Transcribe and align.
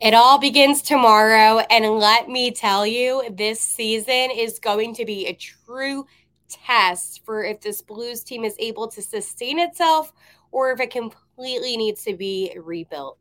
It 0.00 0.14
all 0.14 0.38
begins 0.38 0.80
tomorrow. 0.80 1.58
And 1.70 1.84
let 1.98 2.28
me 2.28 2.52
tell 2.52 2.86
you, 2.86 3.24
this 3.32 3.60
season 3.60 4.30
is 4.32 4.60
going 4.60 4.94
to 4.94 5.04
be 5.04 5.26
a 5.26 5.32
true 5.32 6.06
test 6.48 7.24
for 7.24 7.44
if 7.44 7.60
this 7.60 7.82
Blues 7.82 8.22
team 8.22 8.44
is 8.44 8.54
able 8.60 8.88
to 8.88 9.02
sustain 9.02 9.58
itself 9.58 10.12
or 10.52 10.70
if 10.70 10.80
it 10.80 10.90
completely 10.90 11.76
needs 11.76 12.04
to 12.04 12.16
be 12.16 12.56
rebuilt. 12.62 13.18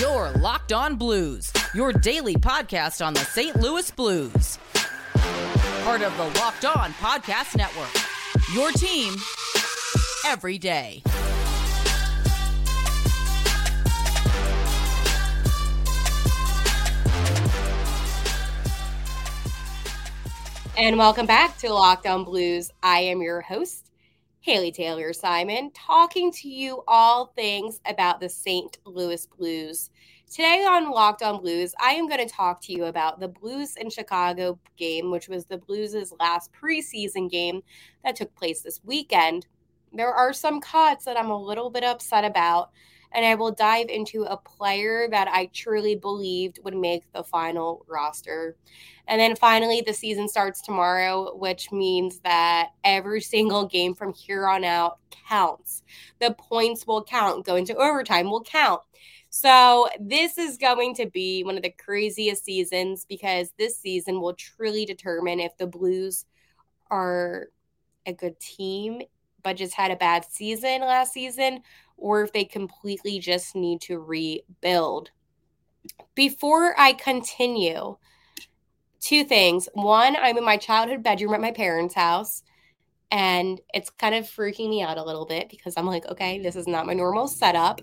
Your 0.00 0.30
Locked 0.32 0.72
On 0.72 0.96
Blues, 0.96 1.52
your 1.74 1.92
daily 1.92 2.34
podcast 2.34 3.04
on 3.04 3.14
the 3.14 3.20
St. 3.20 3.56
Louis 3.56 3.90
Blues. 3.92 4.58
Part 5.84 6.02
of 6.02 6.14
the 6.16 6.40
Locked 6.40 6.64
On 6.64 6.92
Podcast 6.94 7.56
Network. 7.56 7.94
Your 8.52 8.72
team 8.72 9.14
every 10.26 10.58
day. 10.58 11.02
And 20.78 20.98
welcome 20.98 21.24
back 21.24 21.56
to 21.58 21.72
Locked 21.72 22.06
On 22.06 22.22
Blues. 22.22 22.70
I 22.82 22.98
am 22.98 23.22
your 23.22 23.40
host, 23.40 23.90
Haley 24.40 24.70
Taylor 24.70 25.14
Simon, 25.14 25.70
talking 25.70 26.30
to 26.32 26.50
you 26.50 26.84
all 26.86 27.32
things 27.34 27.80
about 27.86 28.20
the 28.20 28.28
St. 28.28 28.76
Louis 28.84 29.26
Blues. 29.38 29.88
Today 30.30 30.66
on 30.68 30.90
Locked 30.90 31.22
On 31.22 31.40
Blues, 31.40 31.74
I 31.80 31.92
am 31.92 32.06
going 32.06 32.28
to 32.28 32.30
talk 32.30 32.60
to 32.64 32.74
you 32.74 32.84
about 32.84 33.20
the 33.20 33.28
Blues 33.28 33.76
in 33.76 33.88
Chicago 33.88 34.58
game, 34.76 35.10
which 35.10 35.28
was 35.28 35.46
the 35.46 35.56
Blues' 35.56 36.12
last 36.20 36.50
preseason 36.52 37.30
game 37.30 37.62
that 38.04 38.14
took 38.14 38.34
place 38.34 38.60
this 38.60 38.84
weekend. 38.84 39.46
There 39.94 40.12
are 40.12 40.34
some 40.34 40.60
cuts 40.60 41.06
that 41.06 41.18
I'm 41.18 41.30
a 41.30 41.42
little 41.42 41.70
bit 41.70 41.84
upset 41.84 42.24
about, 42.26 42.70
and 43.12 43.24
I 43.24 43.34
will 43.34 43.52
dive 43.52 43.88
into 43.88 44.24
a 44.24 44.36
player 44.36 45.08
that 45.10 45.28
I 45.28 45.50
truly 45.52 45.94
believed 45.94 46.60
would 46.64 46.76
make 46.76 47.10
the 47.12 47.24
final 47.24 47.84
roster. 47.88 48.56
And 49.08 49.20
then 49.20 49.36
finally, 49.36 49.82
the 49.86 49.92
season 49.92 50.28
starts 50.28 50.60
tomorrow, 50.60 51.36
which 51.36 51.70
means 51.70 52.20
that 52.20 52.70
every 52.84 53.20
single 53.20 53.66
game 53.66 53.94
from 53.94 54.12
here 54.12 54.48
on 54.48 54.64
out 54.64 54.98
counts. 55.28 55.82
The 56.20 56.34
points 56.38 56.86
will 56.86 57.04
count, 57.04 57.46
going 57.46 57.66
to 57.66 57.76
overtime 57.76 58.30
will 58.30 58.42
count. 58.42 58.82
So, 59.30 59.88
this 60.00 60.38
is 60.38 60.56
going 60.56 60.94
to 60.94 61.06
be 61.06 61.44
one 61.44 61.56
of 61.56 61.62
the 61.62 61.70
craziest 61.70 62.44
seasons 62.44 63.04
because 63.08 63.52
this 63.58 63.78
season 63.78 64.20
will 64.20 64.34
truly 64.34 64.86
determine 64.86 65.40
if 65.40 65.56
the 65.58 65.66
Blues 65.66 66.24
are 66.90 67.48
a 68.06 68.12
good 68.12 68.38
team, 68.40 69.02
just 69.54 69.74
had 69.74 69.90
a 69.90 69.96
bad 69.96 70.24
season 70.30 70.80
last 70.80 71.12
season, 71.12 71.62
or 71.96 72.22
if 72.22 72.32
they 72.32 72.44
completely 72.44 73.18
just 73.18 73.54
need 73.54 73.80
to 73.82 73.98
rebuild. 73.98 75.10
Before 76.14 76.78
I 76.78 76.92
continue, 76.92 77.96
two 79.00 79.24
things. 79.24 79.68
One, 79.74 80.16
I'm 80.16 80.36
in 80.36 80.44
my 80.44 80.56
childhood 80.56 81.02
bedroom 81.02 81.34
at 81.34 81.40
my 81.40 81.52
parents' 81.52 81.94
house, 81.94 82.42
and 83.10 83.60
it's 83.72 83.90
kind 83.90 84.14
of 84.14 84.24
freaking 84.24 84.68
me 84.68 84.82
out 84.82 84.98
a 84.98 85.04
little 85.04 85.26
bit 85.26 85.48
because 85.48 85.74
I'm 85.76 85.86
like, 85.86 86.06
okay, 86.06 86.40
this 86.40 86.56
is 86.56 86.66
not 86.66 86.86
my 86.86 86.94
normal 86.94 87.28
setup. 87.28 87.80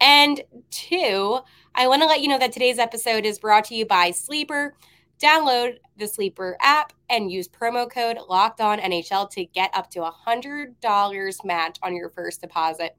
And 0.00 0.42
two, 0.70 1.38
I 1.74 1.88
want 1.88 2.02
to 2.02 2.06
let 2.06 2.20
you 2.20 2.28
know 2.28 2.38
that 2.38 2.52
today's 2.52 2.78
episode 2.78 3.24
is 3.24 3.38
brought 3.38 3.64
to 3.66 3.74
you 3.74 3.86
by 3.86 4.10
Sleeper. 4.10 4.74
Download 5.22 5.76
the 5.96 6.08
Sleeper 6.08 6.56
app 6.60 6.92
and 7.08 7.30
use 7.30 7.46
promo 7.48 7.90
code 7.90 8.18
Locked 8.28 8.60
On 8.60 8.78
NHL 8.78 9.30
to 9.30 9.44
get 9.44 9.70
up 9.74 9.90
to 9.90 10.02
a 10.02 10.10
hundred 10.10 10.80
dollars 10.80 11.44
match 11.44 11.78
on 11.82 11.94
your 11.94 12.10
first 12.10 12.40
deposit. 12.40 12.96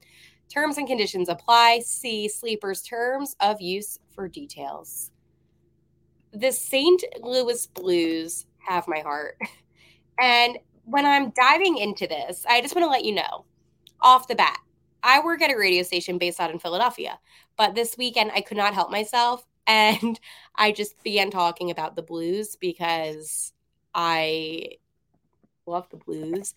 Terms 0.48 0.78
and 0.78 0.86
conditions 0.86 1.28
apply. 1.28 1.80
See 1.84 2.28
Sleeper's 2.28 2.82
terms 2.82 3.36
of 3.40 3.60
use 3.60 3.98
for 4.14 4.28
details 4.28 5.10
the 6.34 6.50
St. 6.50 7.02
Louis 7.22 7.66
Blues 7.68 8.46
have 8.58 8.88
my 8.88 9.00
heart. 9.00 9.38
And 10.20 10.58
when 10.84 11.06
I'm 11.06 11.30
diving 11.30 11.76
into 11.76 12.06
this, 12.06 12.46
I 12.48 12.60
just 12.60 12.76
want 12.76 12.84
to 12.84 12.88
let 12.90 13.04
you 13.04 13.16
know 13.16 13.46
off 14.00 14.28
the 14.28 14.36
bat, 14.36 14.60
I 15.02 15.18
work 15.24 15.42
at 15.42 15.50
a 15.50 15.56
radio 15.56 15.82
station 15.82 16.18
based 16.18 16.38
out 16.38 16.52
in 16.52 16.60
Philadelphia. 16.60 17.18
But 17.56 17.74
this 17.74 17.96
weekend, 17.98 18.30
I 18.32 18.40
could 18.40 18.56
not 18.56 18.74
help 18.74 18.92
myself. 18.92 19.44
And 19.66 20.18
I 20.54 20.72
just 20.72 21.02
began 21.02 21.30
talking 21.30 21.70
about 21.70 21.96
the 21.96 22.02
blues 22.02 22.56
because 22.56 23.52
I 23.94 24.78
love 25.66 25.88
the 25.90 25.96
blues. 25.96 26.54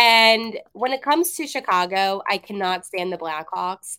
And 0.00 0.58
when 0.72 0.92
it 0.92 1.02
comes 1.02 1.34
to 1.36 1.46
Chicago, 1.46 2.22
I 2.28 2.38
cannot 2.38 2.84
stand 2.84 3.12
the 3.12 3.18
Blackhawks. 3.18 3.98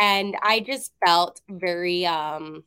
And 0.00 0.36
I 0.42 0.60
just 0.60 0.92
felt 1.04 1.40
very 1.48 2.06
um 2.06 2.64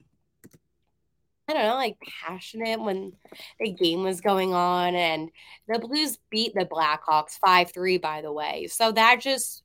I 1.47 1.53
don't 1.53 1.63
know, 1.63 1.75
like 1.75 1.97
passionate 2.25 2.81
when 2.81 3.13
the 3.59 3.71
game 3.71 4.01
was 4.03 4.19
going 4.19 4.53
on. 4.53 4.95
And 4.95 5.29
the 5.67 5.79
Blues 5.79 6.17
beat 6.31 6.55
the 6.55 6.65
Blackhawks 6.65 7.37
5 7.37 7.71
3, 7.71 7.97
by 7.99 8.21
the 8.21 8.31
way. 8.33 8.67
So 8.67 8.91
that 8.91 9.21
just 9.21 9.63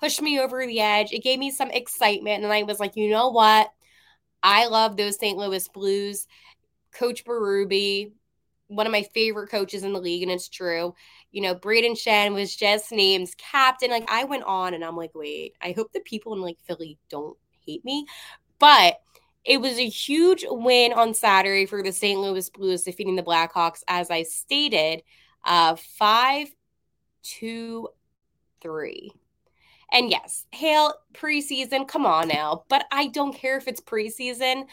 pushed 0.00 0.20
me 0.20 0.40
over 0.40 0.66
the 0.66 0.80
edge. 0.80 1.12
It 1.12 1.22
gave 1.22 1.38
me 1.38 1.50
some 1.50 1.70
excitement. 1.70 2.42
And 2.42 2.52
I 2.52 2.64
was 2.64 2.80
like, 2.80 2.96
you 2.96 3.10
know 3.10 3.28
what? 3.28 3.72
I 4.42 4.66
love 4.66 4.96
those 4.96 5.18
St. 5.18 5.36
Louis 5.36 5.66
Blues. 5.68 6.26
Coach 6.92 7.24
Berube, 7.24 8.12
one 8.68 8.86
of 8.86 8.92
my 8.92 9.02
favorite 9.02 9.50
coaches 9.50 9.82
in 9.82 9.92
the 9.92 10.00
league, 10.00 10.22
and 10.22 10.32
it's 10.32 10.48
true. 10.48 10.94
You 11.30 11.42
know, 11.42 11.54
Brayden 11.54 11.92
Schenn 11.92 12.34
was 12.34 12.56
just 12.56 12.92
named 12.92 13.28
captain. 13.36 13.90
Like 13.90 14.10
I 14.10 14.24
went 14.24 14.44
on 14.44 14.74
and 14.74 14.84
I'm 14.84 14.96
like, 14.96 15.12
wait, 15.14 15.54
I 15.60 15.72
hope 15.72 15.92
the 15.92 16.00
people 16.00 16.32
in 16.34 16.40
like 16.40 16.58
Philly 16.66 16.98
don't 17.08 17.36
hate 17.64 17.84
me. 17.84 18.06
But 18.58 19.00
it 19.44 19.60
was 19.60 19.78
a 19.78 19.88
huge 19.88 20.44
win 20.48 20.92
on 20.92 21.14
Saturday 21.14 21.66
for 21.66 21.82
the 21.82 21.92
St. 21.92 22.20
Louis 22.20 22.50
Blues 22.50 22.82
defeating 22.82 23.16
the 23.16 23.22
Blackhawks, 23.22 23.82
as 23.88 24.10
I 24.10 24.24
stated, 24.24 25.02
uh, 25.44 25.76
five 25.76 26.48
to 27.22 27.88
three. 28.60 29.12
And 29.92 30.10
yes, 30.10 30.46
hail 30.52 30.94
preseason, 31.14 31.88
come 31.88 32.04
on 32.04 32.28
now. 32.28 32.64
But 32.68 32.86
I 32.90 33.08
don't 33.08 33.34
care 33.34 33.56
if 33.56 33.68
it's 33.68 33.80
preseason. 33.80 34.64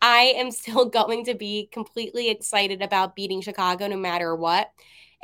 I 0.00 0.34
am 0.36 0.50
still 0.50 0.84
going 0.88 1.24
to 1.26 1.34
be 1.34 1.68
completely 1.72 2.30
excited 2.30 2.82
about 2.82 3.14
beating 3.14 3.40
Chicago 3.40 3.86
no 3.86 3.96
matter 3.96 4.34
what, 4.34 4.70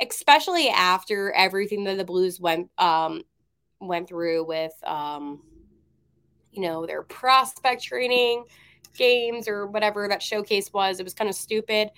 especially 0.01 0.69
after 0.69 1.31
everything 1.33 1.83
that 1.85 1.97
the 1.97 2.05
Blues 2.05 2.39
went 2.39 2.69
um 2.77 3.23
went 3.81 4.09
through 4.09 4.43
with 4.43 4.73
um 4.83 5.41
you 6.51 6.61
know 6.61 6.85
their 6.85 7.03
prospect 7.03 7.83
training 7.83 8.43
games 8.97 9.47
or 9.47 9.67
whatever 9.67 10.07
that 10.07 10.21
showcase 10.21 10.71
was. 10.73 10.99
It 10.99 11.03
was 11.03 11.13
kind 11.13 11.29
of 11.29 11.35
stupid, 11.35 11.89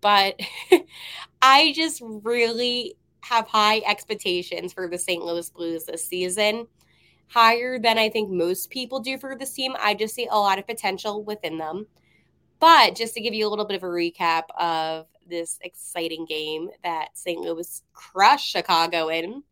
but 0.00 0.38
I 1.42 1.72
just 1.74 2.00
really 2.02 2.96
have 3.22 3.46
high 3.48 3.78
expectations 3.86 4.72
for 4.72 4.86
the 4.88 4.98
St. 4.98 5.24
Louis 5.24 5.48
Blues 5.50 5.84
this 5.84 6.06
season. 6.06 6.66
Higher 7.28 7.78
than 7.78 7.98
I 7.98 8.10
think 8.10 8.30
most 8.30 8.70
people 8.70 9.00
do 9.00 9.18
for 9.18 9.36
this 9.36 9.52
team. 9.52 9.74
I 9.78 9.94
just 9.94 10.14
see 10.14 10.28
a 10.30 10.36
lot 10.36 10.58
of 10.58 10.66
potential 10.66 11.24
within 11.24 11.58
them. 11.58 11.86
But 12.60 12.94
just 12.94 13.14
to 13.14 13.20
give 13.20 13.34
you 13.34 13.46
a 13.46 13.50
little 13.50 13.64
bit 13.64 13.76
of 13.76 13.82
a 13.82 13.86
recap 13.86 14.44
of 14.58 15.06
this 15.28 15.58
exciting 15.62 16.26
game 16.26 16.68
that 16.82 17.08
St. 17.14 17.40
Louis 17.40 17.82
crushed 17.92 18.48
Chicago 18.48 19.08
in. 19.08 19.42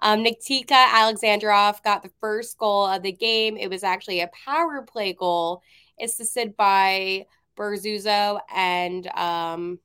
Um, 0.00 0.22
Nikita 0.22 0.74
Alexandrov 0.74 1.82
got 1.84 2.02
the 2.02 2.10
first 2.20 2.58
goal 2.58 2.86
of 2.86 3.02
the 3.02 3.12
game. 3.12 3.56
It 3.56 3.70
was 3.70 3.84
actually 3.84 4.20
a 4.20 4.30
power 4.44 4.82
play 4.82 5.12
goal 5.12 5.62
assisted 6.00 6.56
by 6.56 7.26
Bortuzzo 7.56 8.40
and 8.52 9.06
um, 9.16 9.78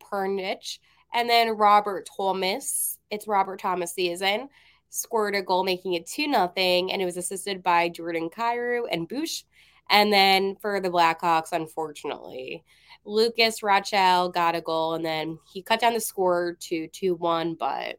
Perunovich. 0.00 0.78
And 1.14 1.30
then 1.30 1.56
Robert 1.56 2.08
Thomas, 2.16 2.98
it's 3.10 3.28
Robert 3.28 3.60
Thomas 3.60 3.92
season, 3.92 4.48
scored 4.94 5.34
a 5.34 5.42
goal 5.42 5.64
making 5.64 5.94
it 5.94 6.06
2 6.06 6.28
nothing, 6.28 6.92
and 6.92 7.02
it 7.02 7.04
was 7.04 7.16
assisted 7.16 7.62
by 7.62 7.88
Jordan 7.88 8.30
Kyrou 8.30 8.84
and 8.90 9.08
Bush. 9.08 9.42
And 9.90 10.12
then 10.12 10.56
for 10.60 10.80
the 10.80 10.88
Blackhawks, 10.88 11.52
unfortunately, 11.52 12.64
Lukas 13.04 13.60
Reichel 13.60 14.32
got 14.32 14.54
a 14.54 14.60
goal, 14.60 14.94
and 14.94 15.04
then 15.04 15.38
he 15.52 15.62
cut 15.62 15.80
down 15.80 15.94
the 15.94 16.00
score 16.00 16.56
to 16.60 16.86
2 16.88 17.16
1, 17.16 17.54
but 17.54 17.98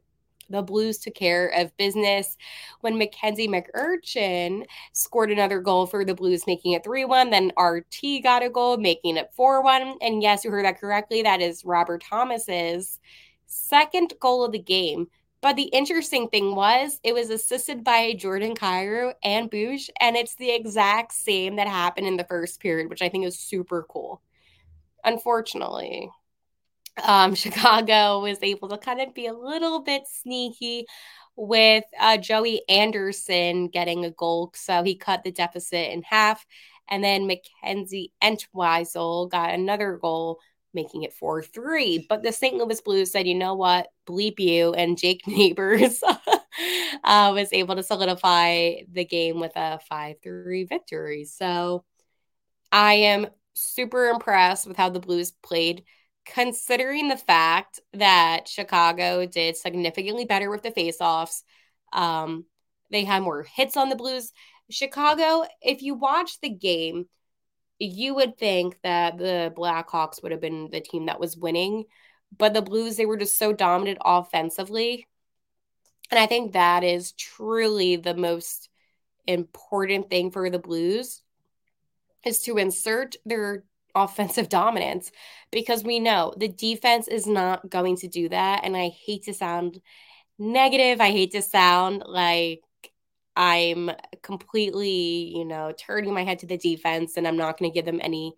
the 0.49 0.61
Blues 0.61 0.99
took 0.99 1.15
care 1.15 1.47
of 1.49 1.75
business 1.75 2.37
when 2.81 2.97
Mackenzie 2.97 3.47
MacEachern 3.47 4.63
scored 4.93 5.31
another 5.31 5.59
goal 5.59 5.87
for 5.87 6.05
the 6.05 6.13
Blues, 6.13 6.45
making 6.47 6.73
it 6.73 6.83
3 6.83 7.03
1. 7.05 7.29
Then 7.29 7.51
RT 7.57 8.23
got 8.23 8.43
a 8.43 8.49
goal, 8.49 8.77
making 8.77 9.17
it 9.17 9.31
4 9.33 9.63
1. 9.63 9.97
And 10.01 10.21
yes, 10.21 10.45
you 10.45 10.51
heard 10.51 10.65
that 10.65 10.79
correctly. 10.79 11.23
That 11.23 11.41
is 11.41 11.65
Robert 11.65 12.03
Thomas's 12.03 12.99
second 13.47 14.13
goal 14.19 14.43
of 14.43 14.51
the 14.51 14.59
game. 14.59 15.07
But 15.45 15.57
the 15.57 15.69
interesting 15.73 16.27
thing 16.29 16.55
was 16.55 16.99
it 17.03 17.13
was 17.13 17.29
assisted 17.29 17.83
by 17.83 18.13
Jordan 18.13 18.55
Kyrou 18.55 19.13
and 19.23 19.47
Bush, 19.47 19.91
and 20.01 20.15
it's 20.15 20.33
the 20.33 20.49
exact 20.49 21.13
same 21.13 21.57
that 21.57 21.67
happened 21.67 22.07
in 22.07 22.17
the 22.17 22.23
first 22.23 22.59
period, 22.59 22.89
which 22.89 23.03
I 23.03 23.09
think 23.09 23.27
is 23.27 23.37
super 23.37 23.85
cool. 23.87 24.23
Unfortunately, 25.03 26.09
um, 27.03 27.35
Chicago 27.35 28.21
was 28.21 28.39
able 28.41 28.69
to 28.69 28.79
kind 28.79 28.99
of 28.99 29.13
be 29.13 29.27
a 29.27 29.33
little 29.33 29.81
bit 29.81 30.07
sneaky 30.07 30.87
with 31.35 31.83
uh, 31.99 32.17
Joey 32.17 32.63
Anderson 32.67 33.67
getting 33.67 34.03
a 34.03 34.09
goal. 34.09 34.51
So 34.55 34.81
he 34.81 34.95
cut 34.95 35.23
the 35.23 35.31
deficit 35.31 35.91
in 35.91 36.01
half. 36.01 36.43
And 36.89 37.03
then 37.03 37.27
Mackenzie 37.27 38.13
Entwistle 38.19 39.27
got 39.27 39.53
another 39.53 39.99
goal, 40.01 40.39
making 40.75 41.03
it 41.03 41.13
4 41.13 41.41
3. 41.41 42.05
But 42.07 42.21
the 42.21 42.31
St. 42.31 42.55
Louis 42.55 42.79
Blues 42.81 43.11
said, 43.11 43.27
you 43.27 43.35
know 43.35 43.55
what? 43.55 43.87
Bleep 44.07 44.39
you. 44.39 44.73
And 44.73 44.97
Jake 44.97 45.21
Neighbors 45.27 46.03
uh, 47.03 47.31
was 47.33 47.51
able 47.51 47.75
to 47.75 47.83
solidify 47.83 48.81
the 48.91 49.05
game 49.05 49.39
with 49.39 49.53
a 49.55 49.79
5 49.89 50.17
3 50.21 50.65
victory. 50.65 51.25
So 51.25 51.83
I 52.71 52.93
am 52.93 53.27
super 53.53 54.07
impressed 54.09 54.67
with 54.67 54.77
how 54.77 54.89
the 54.89 54.99
Blues 54.99 55.31
played 55.31 55.83
considering 56.25 57.07
the 57.07 57.17
fact 57.17 57.79
that 57.93 58.47
Chicago 58.47 59.25
did 59.25 59.55
significantly 59.55 60.25
better 60.25 60.49
with 60.49 60.63
the 60.63 60.71
faceoffs, 60.71 61.43
um, 61.93 62.45
they 62.91 63.03
had 63.03 63.23
more 63.23 63.43
hits 63.43 63.77
on 63.77 63.89
the 63.89 63.95
Blues. 63.95 64.31
Chicago, 64.69 65.45
if 65.61 65.81
you 65.81 65.93
watch 65.93 66.39
the 66.41 66.49
game, 66.49 67.07
you 67.79 68.15
would 68.15 68.37
think 68.37 68.77
that 68.83 69.17
the 69.17 69.53
Blackhawks 69.55 70.21
would 70.23 70.31
have 70.31 70.41
been 70.41 70.69
the 70.71 70.81
team 70.81 71.07
that 71.07 71.19
was 71.19 71.37
winning, 71.37 71.85
but 72.37 72.53
the 72.53 72.61
Blues, 72.61 72.95
they 72.95 73.05
were 73.05 73.17
just 73.17 73.37
so 73.37 73.53
dominant 73.53 73.99
offensively. 74.03 75.07
And 76.11 76.19
I 76.19 76.25
think 76.25 76.53
that 76.53 76.83
is 76.83 77.11
truly 77.13 77.95
the 77.95 78.15
most 78.15 78.69
important 79.27 80.09
thing 80.09 80.31
for 80.31 80.49
the 80.49 80.59
Blues 80.59 81.21
is 82.25 82.41
to 82.43 82.57
insert 82.57 83.15
their 83.25 83.63
offensive 83.93 84.49
dominance 84.49 85.11
because 85.51 85.83
we 85.83 85.99
know 85.99 86.33
the 86.37 86.47
defense 86.47 87.07
is 87.07 87.27
not 87.27 87.69
going 87.69 87.97
to 87.97 88.07
do 88.07 88.29
that. 88.29 88.63
And 88.63 88.75
I 88.75 88.89
hate 88.89 89.23
to 89.23 89.33
sound 89.33 89.81
negative. 90.37 91.01
I 91.01 91.11
hate 91.11 91.31
to 91.31 91.41
sound 91.41 92.03
like 92.05 92.61
I'm 93.35 93.91
completely, 94.21 95.35
you 95.35 95.45
know, 95.45 95.73
turning 95.77 96.13
my 96.13 96.23
head 96.23 96.39
to 96.39 96.45
the 96.45 96.57
defense 96.57 97.17
and 97.17 97.27
I'm 97.27 97.37
not 97.37 97.57
going 97.57 97.69
to 97.71 97.73
give 97.75 97.85
them 97.85 97.99
any 98.01 98.35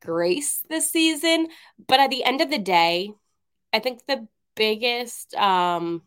grace 0.00 0.62
this 0.68 0.90
season. 0.90 1.48
But 1.86 2.00
at 2.00 2.10
the 2.10 2.24
end 2.24 2.40
of 2.40 2.50
the 2.50 2.58
day, 2.58 3.12
I 3.72 3.78
think 3.78 4.04
the 4.06 4.26
biggest 4.56 5.34
um, 5.34 6.02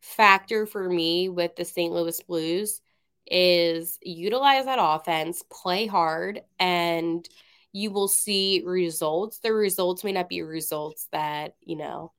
factor 0.00 0.66
for 0.66 0.88
me 0.88 1.28
with 1.28 1.56
the 1.56 1.64
St. 1.64 1.92
Louis 1.92 2.20
Blues 2.22 2.80
is 3.26 3.98
utilize 4.02 4.64
that 4.66 4.78
offense, 4.80 5.42
play 5.50 5.86
hard, 5.86 6.42
and 6.58 7.28
you 7.72 7.90
will 7.90 8.08
see 8.08 8.62
results. 8.64 9.38
The 9.38 9.52
results 9.52 10.04
may 10.04 10.12
not 10.12 10.28
be 10.28 10.42
results 10.42 11.08
that, 11.12 11.56
you 11.64 11.76
know, 11.76 12.12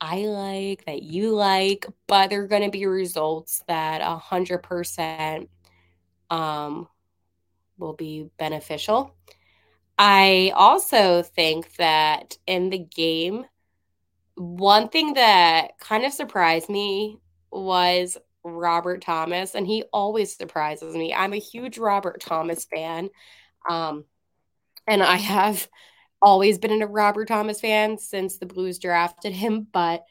I 0.00 0.26
like, 0.26 0.84
that 0.86 1.02
you 1.02 1.30
like, 1.30 1.86
but 2.06 2.30
they're 2.30 2.46
going 2.46 2.62
to 2.62 2.70
be 2.70 2.86
results 2.86 3.62
that 3.68 4.02
100% 4.02 5.48
um, 6.30 6.88
will 7.78 7.94
be 7.94 8.28
beneficial. 8.38 9.14
I 9.98 10.52
also 10.54 11.22
think 11.22 11.74
that 11.76 12.36
in 12.46 12.70
the 12.70 12.78
game, 12.78 13.44
one 14.34 14.88
thing 14.88 15.14
that 15.14 15.78
kind 15.78 16.04
of 16.04 16.12
surprised 16.12 16.68
me 16.68 17.18
was 17.50 18.18
Robert 18.42 19.00
Thomas, 19.00 19.54
and 19.54 19.66
he 19.66 19.84
always 19.92 20.36
surprises 20.36 20.94
me. 20.94 21.14
I'm 21.14 21.32
a 21.32 21.38
huge 21.38 21.78
Robert 21.78 22.20
Thomas 22.20 22.64
fan. 22.64 23.08
Um, 23.68 24.04
and 24.86 25.02
I 25.02 25.16
have 25.16 25.68
always 26.24 26.58
been 26.58 26.80
a 26.80 26.86
Robert 26.86 27.28
Thomas 27.28 27.60
fan 27.60 27.98
since 27.98 28.38
the 28.38 28.46
Blues 28.46 28.78
drafted 28.78 29.34
him, 29.34 29.66
but 29.70 30.04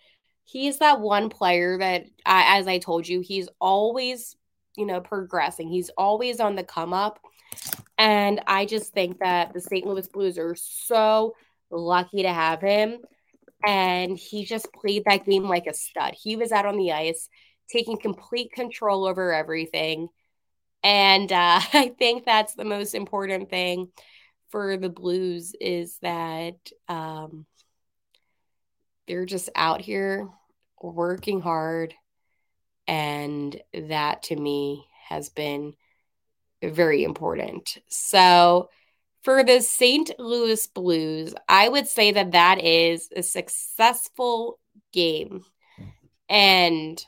he's 0.46 0.78
that 0.78 1.02
one 1.02 1.30
player 1.30 1.78
that, 1.80 2.06
as 2.26 2.68
I 2.68 2.78
told 2.78 3.08
you, 3.08 3.22
he's 3.22 3.50
always, 3.60 4.36
you 4.78 4.86
know, 4.86 5.02
progressing. 5.02 5.68
He's 5.68 5.90
always 5.98 6.40
on 6.40 6.56
the 6.56 6.64
come 6.64 6.94
up. 6.94 7.20
And 7.98 8.42
I 8.46 8.66
just 8.66 8.94
think 8.94 9.20
that 9.20 9.54
the 9.54 9.60
St. 9.60 9.88
Louis 9.88 10.08
Blues 10.08 10.38
are 10.38 10.56
so 10.56 11.36
lucky 11.72 12.22
to 12.22 12.32
have 12.32 12.62
him. 12.62 13.00
And 13.66 14.16
he 14.16 14.46
just 14.46 14.72
played 14.72 15.06
that 15.06 15.26
game 15.26 15.46
like 15.46 15.66
a 15.66 15.74
stud. 15.74 16.14
He 16.14 16.36
was 16.36 16.52
out 16.52 16.68
on 16.68 16.78
the 16.78 16.92
ice, 16.92 17.28
taking 17.72 17.98
complete 17.98 18.52
control 18.52 19.06
over 19.06 19.34
everything. 19.34 20.10
And 20.84 21.32
uh, 21.32 21.60
I 21.74 21.92
think 21.98 22.26
that's 22.26 22.54
the 22.54 22.66
most 22.66 22.94
important 22.94 23.50
thing 23.50 23.90
for 24.54 24.78
the 24.78 24.88
Blues 24.88 25.56
is 25.60 25.98
that 26.04 26.72
um, 26.88 27.48
they're 29.08 29.26
just 29.26 29.50
out 29.56 29.82
here 29.82 30.30
working 30.80 31.42
hard. 31.42 31.96
And 32.88 33.60
that 33.74 34.22
to 34.24 34.36
me 34.36 34.86
has 35.10 35.30
been 35.30 35.74
very 36.62 37.04
important. 37.04 37.80
So, 37.88 38.70
for 39.24 39.44
the 39.44 39.60
St. 39.60 40.12
Louis 40.20 40.68
Blues, 40.68 41.34
I 41.50 41.68
would 41.68 41.88
say 41.88 42.12
that 42.12 42.34
that 42.34 42.64
is 42.64 43.10
a 43.16 43.24
successful 43.24 44.60
game. 44.92 45.44
And 46.30 47.04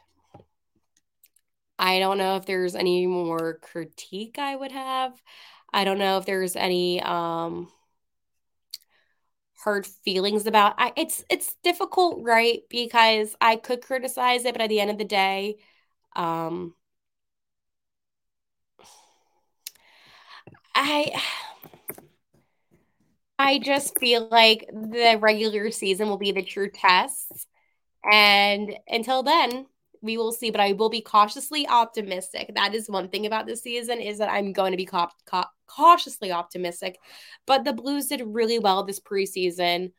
I 1.77 1.99
don't 1.99 2.17
know 2.17 2.37
if 2.37 2.47
there's 2.47 2.73
any 2.73 3.05
more 3.05 3.59
critique 3.61 4.39
I 4.39 4.55
would 4.55 4.71
have. 4.71 5.21
I 5.75 5.83
don't 5.83 5.99
know 5.99 6.17
if 6.17 6.25
there's 6.25 6.55
any 6.55 7.01
um 7.03 7.69
hard 9.63 9.85
feelings 9.87 10.45
about 10.45 10.75
I 10.77 10.93
it's 10.95 11.23
it's 11.29 11.55
difficult, 11.63 12.19
right? 12.23 12.61
Because 12.69 13.35
I 13.41 13.55
could 13.55 13.81
criticize 13.81 14.45
it, 14.45 14.53
but 14.53 14.61
at 14.61 14.69
the 14.69 14.79
end 14.79 14.91
of 14.91 14.97
the 14.97 15.05
day, 15.05 15.57
um 16.15 16.75
I 20.75 21.11
I 23.37 23.59
just 23.59 23.97
feel 23.99 24.27
like 24.31 24.65
the 24.71 25.17
regular 25.19 25.69
season 25.71 26.07
will 26.07 26.17
be 26.17 26.31
the 26.31 26.43
true 26.43 26.69
test. 26.69 27.47
And 28.11 28.75
until 28.87 29.23
then, 29.23 29.67
we 30.01 30.17
will 30.17 30.33
see, 30.33 30.51
but 30.51 30.61
I 30.61 30.73
will 30.73 30.89
be 30.89 31.01
cautiously 31.01 31.67
optimistic. 31.67 32.53
That 32.55 32.75
is 32.75 32.89
one 32.89 33.09
thing 33.09 33.25
about 33.25 33.47
this 33.47 33.63
season 33.63 34.01
is 34.01 34.19
that 34.19 34.31
I'm 34.31 34.53
going 34.53 34.71
to 34.71 34.77
be 34.77 34.85
ca- 34.85 35.11
ca- 35.25 35.51
cautiously 35.67 36.31
optimistic. 36.31 36.97
But 37.45 37.63
the 37.63 37.73
Blues 37.73 38.07
did 38.07 38.23
really 38.25 38.59
well 38.59 38.83
this 38.83 38.99
preseason, 38.99 39.91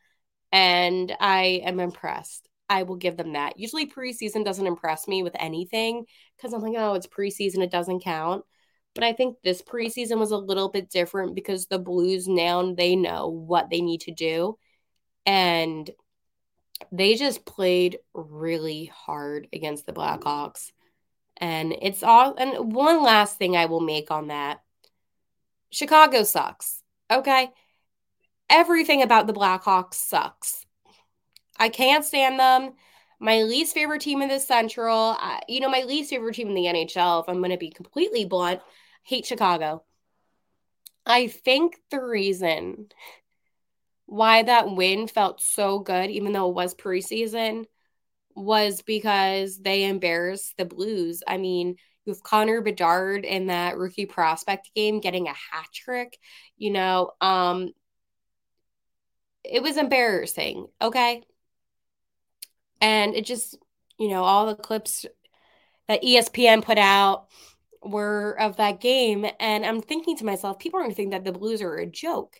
and 0.51 1.15
I 1.19 1.61
am 1.63 1.79
impressed. 1.79 2.47
I 2.69 2.83
will 2.83 2.97
give 2.97 3.17
them 3.17 3.33
that. 3.33 3.59
Usually, 3.59 3.85
preseason 3.85 4.43
doesn't 4.43 4.67
impress 4.67 5.07
me 5.07 5.23
with 5.23 5.35
anything 5.39 6.05
because 6.35 6.53
I'm 6.53 6.61
like, 6.61 6.75
oh, 6.77 6.95
it's 6.95 7.07
preseason, 7.07 7.63
it 7.63 7.71
doesn't 7.71 8.03
count. 8.03 8.43
But 8.93 9.03
I 9.03 9.13
think 9.13 9.37
this 9.43 9.61
preseason 9.61 10.17
was 10.17 10.31
a 10.31 10.37
little 10.37 10.69
bit 10.69 10.89
different 10.89 11.35
because 11.35 11.67
the 11.67 11.79
Blues 11.79 12.27
now 12.27 12.73
they 12.73 12.95
know 12.95 13.27
what 13.27 13.69
they 13.69 13.81
need 13.81 14.01
to 14.01 14.11
do. 14.11 14.57
And 15.25 15.89
they 16.91 17.15
just 17.15 17.45
played 17.45 17.99
really 18.13 18.85
hard 18.85 19.47
against 19.53 19.85
the 19.85 19.93
Blackhawks. 19.93 20.71
And 21.37 21.75
it's 21.79 22.01
all 22.01 22.35
and 22.35 22.73
one 22.73 23.03
last 23.03 23.37
thing 23.37 23.55
I 23.55 23.65
will 23.65 23.81
make 23.81 24.09
on 24.09 24.27
that. 24.27 24.61
Chicago 25.69 26.23
sucks. 26.23 26.83
Okay? 27.11 27.51
Everything 28.49 29.01
about 29.01 29.27
the 29.27 29.33
Blackhawks 29.33 29.95
sucks. 29.95 30.65
I 31.57 31.69
can't 31.69 32.05
stand 32.05 32.39
them. 32.39 32.73
My 33.19 33.41
least 33.43 33.73
favorite 33.73 34.01
team 34.01 34.21
in 34.21 34.29
the 34.29 34.39
Central, 34.39 35.17
uh, 35.19 35.39
you 35.47 35.59
know, 35.59 35.69
my 35.69 35.81
least 35.81 36.11
favorite 36.11 36.35
team 36.35 36.49
in 36.49 36.53
the 36.53 36.65
NHL, 36.65 37.23
if 37.23 37.29
I'm 37.29 37.39
going 37.39 37.51
to 37.51 37.57
be 37.57 37.71
completely 37.71 38.25
blunt, 38.25 38.61
hate 39.03 39.25
Chicago. 39.25 39.83
I 41.05 41.27
think 41.27 41.77
the 41.89 42.03
reason 42.03 42.89
why 44.05 44.43
that 44.43 44.69
win 44.69 45.07
felt 45.07 45.41
so 45.41 45.79
good, 45.79 46.11
even 46.11 46.31
though 46.31 46.49
it 46.49 46.55
was 46.55 46.75
preseason, 46.75 47.65
was 48.35 48.81
because 48.83 49.57
they 49.57 49.85
embarrassed 49.85 50.55
the 50.57 50.65
Blues. 50.65 51.23
I 51.27 51.37
mean, 51.37 51.77
with 52.07 52.23
Connor 52.23 52.61
Bedard 52.61 53.25
in 53.25 53.47
that 53.47 53.77
rookie 53.77 54.05
prospect 54.05 54.71
game 54.75 54.99
getting 54.99 55.27
a 55.27 55.33
hat 55.33 55.67
trick, 55.73 56.17
you 56.57 56.71
know, 56.71 57.11
um, 57.21 57.71
it 59.43 59.61
was 59.61 59.77
embarrassing. 59.77 60.67
Okay. 60.81 61.23
And 62.81 63.15
it 63.15 63.25
just, 63.25 63.57
you 63.99 64.09
know, 64.09 64.23
all 64.23 64.45
the 64.45 64.55
clips 64.55 65.05
that 65.87 66.03
ESPN 66.03 66.63
put 66.63 66.77
out 66.77 67.27
were 67.81 68.39
of 68.39 68.57
that 68.57 68.81
game. 68.81 69.25
And 69.39 69.65
I'm 69.65 69.81
thinking 69.81 70.17
to 70.17 70.25
myself, 70.25 70.59
people 70.59 70.79
are 70.79 70.83
going 70.83 70.91
to 70.91 70.95
think 70.95 71.11
that 71.11 71.23
the 71.23 71.31
Blues 71.31 71.61
are 71.61 71.75
a 71.75 71.85
joke. 71.85 72.39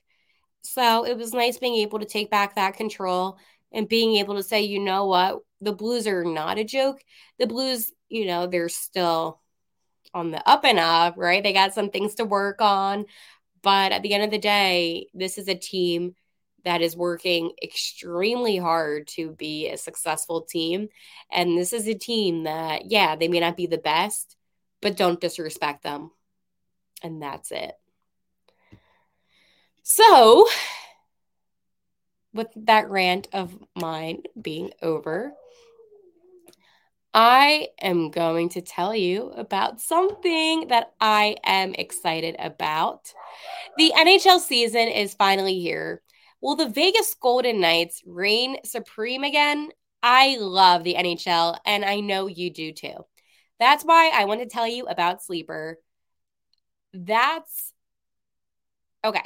So 0.62 1.06
it 1.06 1.18
was 1.18 1.34
nice 1.34 1.58
being 1.58 1.76
able 1.76 2.00
to 2.00 2.06
take 2.06 2.30
back 2.30 2.56
that 2.56 2.76
control 2.76 3.38
and 3.72 3.88
being 3.88 4.18
able 4.18 4.36
to 4.36 4.44
say, 4.44 4.62
you 4.62 4.80
know 4.80 5.06
what, 5.06 5.40
the 5.62 5.74
Blues 5.74 6.08
are 6.08 6.24
not 6.24 6.58
a 6.58 6.64
joke. 6.64 7.02
The 7.40 7.48
Blues, 7.48 7.92
you 8.10 8.26
know, 8.26 8.48
they're 8.48 8.70
still 8.70 9.42
on 10.18 10.32
the 10.32 10.50
up 10.50 10.66
and 10.66 10.80
up, 10.80 11.16
right? 11.18 11.42
They 11.42 11.54
got 11.54 11.74
some 11.74 11.90
things 11.90 12.16
to 12.16 12.26
work 12.26 12.62
on. 12.62 13.06
But 13.62 13.92
at 13.92 14.02
the 14.02 14.14
end 14.14 14.24
of 14.24 14.32
the 14.32 14.38
day, 14.38 15.08
this 15.14 15.38
is 15.38 15.48
a 15.48 15.56
team 15.56 16.16
that 16.66 16.82
is 16.82 16.98
working 16.98 17.52
extremely 17.64 18.58
hard 18.58 19.08
to 19.08 19.32
be 19.32 19.70
a 19.70 19.78
successful 19.78 20.42
team. 20.42 20.90
And 21.32 21.58
this 21.58 21.72
is 21.72 21.88
a 21.88 21.94
team 21.94 22.44
that, 22.44 22.92
yeah, 22.92 23.16
they 23.16 23.28
may 23.28 23.40
not 23.40 23.56
be 23.56 23.68
the 23.68 23.78
best, 23.78 24.36
but 24.82 24.98
don't 24.98 25.22
disrespect 25.22 25.84
them. 25.84 26.12
And 27.02 27.22
that's 27.22 27.52
it. 27.52 27.74
So, 29.84 30.48
with 32.34 32.50
that 32.58 32.90
rant 32.90 33.28
of 33.32 33.58
mine 33.76 34.24
being 34.40 34.72
over, 34.82 35.34
I 37.20 37.70
am 37.82 38.12
going 38.12 38.50
to 38.50 38.62
tell 38.62 38.94
you 38.94 39.32
about 39.32 39.82
something 39.82 40.68
that 40.68 40.94
I 41.02 41.38
am 41.44 41.74
excited 41.74 42.36
about. 42.38 43.12
The 43.76 43.92
NHL 43.92 44.40
season 44.40 44.88
is 44.88 45.16
finally 45.16 45.60
here. 45.60 46.04
Will 46.42 46.56
the 46.56 46.70
Vegas 46.70 47.16
Golden 47.20 47.60
Knights 47.60 48.04
reign 48.06 48.58
supreme 48.64 49.24
again? 49.24 49.70
I 50.04 50.38
love 50.40 50.84
the 50.84 50.96
NHL, 50.96 51.58
and 51.66 51.84
I 51.84 52.02
know 52.02 52.28
you 52.28 52.54
do 52.54 52.72
too. 52.72 53.08
That's 53.60 53.84
why 53.84 54.12
I 54.14 54.26
want 54.26 54.42
to 54.42 54.48
tell 54.48 54.68
you 54.68 54.86
about 54.86 55.24
Sleeper. 55.24 55.80
That's 56.94 57.74
okay. 59.04 59.26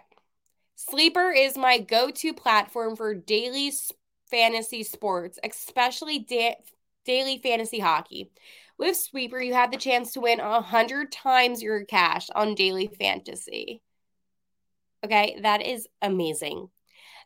Sleeper 0.75 1.33
is 1.33 1.57
my 1.57 1.79
go 1.79 2.09
to 2.09 2.33
platform 2.33 2.95
for 2.95 3.13
daily 3.13 3.73
fantasy 4.29 4.83
sports, 4.83 5.39
especially 5.43 6.19
da- 6.19 6.55
daily 7.05 7.37
fantasy 7.37 7.79
hockey. 7.79 8.31
With 8.77 8.97
Sleeper, 8.97 9.39
you 9.39 9.53
have 9.53 9.71
the 9.71 9.77
chance 9.77 10.13
to 10.13 10.21
win 10.21 10.39
a 10.39 10.49
100 10.49 11.11
times 11.11 11.61
your 11.61 11.85
cash 11.85 12.29
on 12.33 12.55
daily 12.55 12.87
fantasy. 12.87 13.81
Okay, 15.03 15.39
that 15.41 15.61
is 15.61 15.87
amazing. 16.01 16.69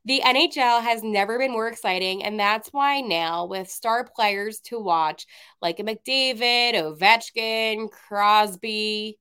The 0.05 0.22
NHL 0.22 0.84
has 0.84 1.01
never 1.01 1.39
been 1.39 1.51
more 1.51 1.67
exciting, 1.67 2.24
and 2.24 2.39
that's 2.39 2.70
why 2.70 3.01
now, 3.01 3.46
with 3.46 3.70
star 3.70 4.08
players 4.15 4.60
to 4.65 4.79
watch 4.79 5.25
like 5.62 5.77
McDavid, 5.77 6.75
Ovechkin, 6.75 7.89
Crosby, 7.89 9.17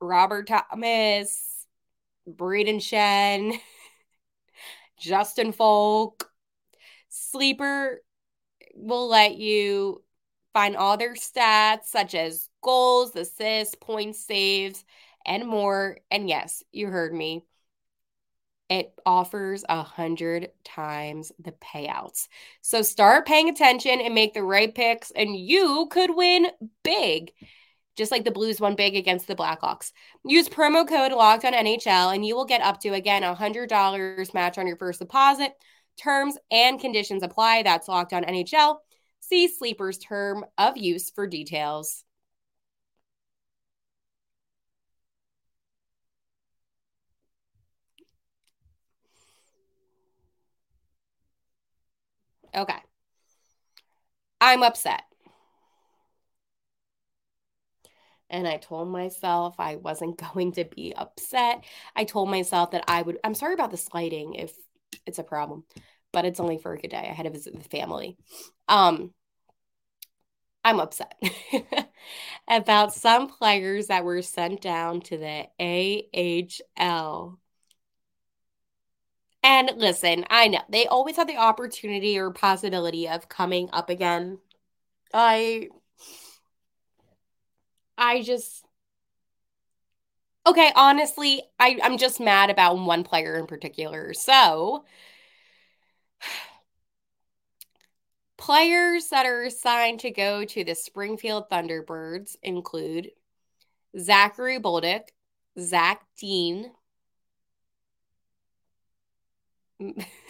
Robert 0.00 0.46
Thomas, 0.46 1.66
Brayden 2.26 2.76
Schenn, 2.76 3.58
Justin 4.98 5.52
Faulk, 5.52 6.30
Sleeper 7.10 8.00
will 8.74 9.08
let 9.08 9.36
you 9.36 10.02
find 10.52 10.76
all 10.76 10.96
their 10.96 11.14
stats, 11.14 11.86
such 11.86 12.14
as 12.14 12.48
goals, 12.62 13.14
assists, 13.16 13.74
points, 13.74 14.24
saves, 14.24 14.84
and 15.26 15.46
more. 15.46 15.98
And 16.10 16.28
yes, 16.28 16.62
you 16.72 16.86
heard 16.86 17.12
me. 17.12 17.44
It 18.70 18.92
offers 19.04 19.64
a 19.68 19.82
hundred 19.82 20.50
times 20.64 21.32
the 21.38 21.52
payouts. 21.52 22.28
So 22.62 22.82
start 22.82 23.26
paying 23.26 23.48
attention 23.48 24.00
and 24.00 24.14
make 24.14 24.32
the 24.32 24.42
right 24.42 24.74
picks, 24.74 25.10
and 25.10 25.36
you 25.36 25.86
could 25.90 26.14
win 26.14 26.46
big. 26.82 27.32
Just 27.96 28.10
like 28.10 28.24
the 28.24 28.32
Blues 28.32 28.60
won 28.60 28.74
big 28.74 28.96
against 28.96 29.28
the 29.28 29.36
Blackhawks. 29.36 29.92
Use 30.24 30.48
promo 30.48 30.88
code 30.88 31.12
locked 31.12 31.44
on 31.44 31.52
NHL 31.52 32.12
and 32.12 32.26
you 32.26 32.34
will 32.34 32.44
get 32.44 32.60
up 32.60 32.80
to 32.80 32.88
again 32.88 33.22
a 33.22 33.34
hundred 33.36 33.68
dollars 33.68 34.34
match 34.34 34.58
on 34.58 34.66
your 34.66 34.76
first 34.76 34.98
deposit. 34.98 35.52
Terms 35.96 36.36
and 36.50 36.80
conditions 36.80 37.22
apply. 37.22 37.62
That's 37.62 37.88
locked 37.88 38.12
on 38.12 38.24
NHL. 38.24 38.80
See 39.20 39.48
Sleeper's 39.48 39.98
term 39.98 40.44
of 40.58 40.76
use 40.76 41.10
for 41.10 41.26
details. 41.26 42.04
Okay. 52.54 52.80
I'm 54.40 54.62
upset. 54.62 55.02
And 58.30 58.48
I 58.48 58.56
told 58.56 58.88
myself 58.88 59.54
I 59.58 59.76
wasn't 59.76 60.18
going 60.34 60.52
to 60.52 60.64
be 60.64 60.94
upset. 60.94 61.64
I 61.96 62.04
told 62.04 62.30
myself 62.30 62.70
that 62.72 62.84
I 62.88 63.02
would, 63.02 63.18
I'm 63.24 63.34
sorry 63.34 63.54
about 63.54 63.70
the 63.70 63.76
sliding 63.76 64.34
if 64.34 64.54
it's 65.06 65.18
a 65.18 65.24
problem, 65.24 65.64
but 66.12 66.24
it's 66.24 66.40
only 66.40 66.58
for 66.58 66.72
a 66.72 66.78
good 66.78 66.90
day. 66.90 67.08
I 67.10 67.12
had 67.14 67.24
to 67.24 67.30
visit 67.30 67.54
the 67.54 67.68
family. 67.68 68.16
Um, 68.68 69.12
I'm 70.64 70.80
upset 70.80 71.20
about 72.48 72.94
some 72.94 73.28
players 73.28 73.88
that 73.88 74.04
were 74.04 74.22
sent 74.22 74.62
down 74.62 75.02
to 75.02 75.18
the 75.18 75.46
AHL 75.60 77.38
and 79.44 79.70
listen, 79.76 80.24
I 80.30 80.48
know 80.48 80.60
they 80.70 80.86
always 80.86 81.16
have 81.16 81.26
the 81.26 81.36
opportunity 81.36 82.18
or 82.18 82.30
possibility 82.30 83.06
of 83.08 83.28
coming 83.28 83.68
up 83.74 83.90
again. 83.90 84.38
I 85.12 85.68
I 87.98 88.22
just 88.22 88.63
Okay, 90.46 90.72
honestly, 90.76 91.42
I 91.58 91.78
I'm 91.82 91.96
just 91.96 92.20
mad 92.20 92.50
about 92.50 92.78
one 92.78 93.02
player 93.02 93.36
in 93.36 93.46
particular. 93.46 94.12
So, 94.12 94.84
players 98.36 99.08
that 99.08 99.26
are 99.26 99.42
assigned 99.44 100.00
to 100.00 100.10
go 100.10 100.44
to 100.44 100.64
the 100.64 100.74
Springfield 100.74 101.48
Thunderbirds 101.50 102.36
include 102.42 103.10
Zachary 103.98 104.60
Bolduc, 104.60 105.08
Zach 105.58 106.06
Dean, 106.18 106.72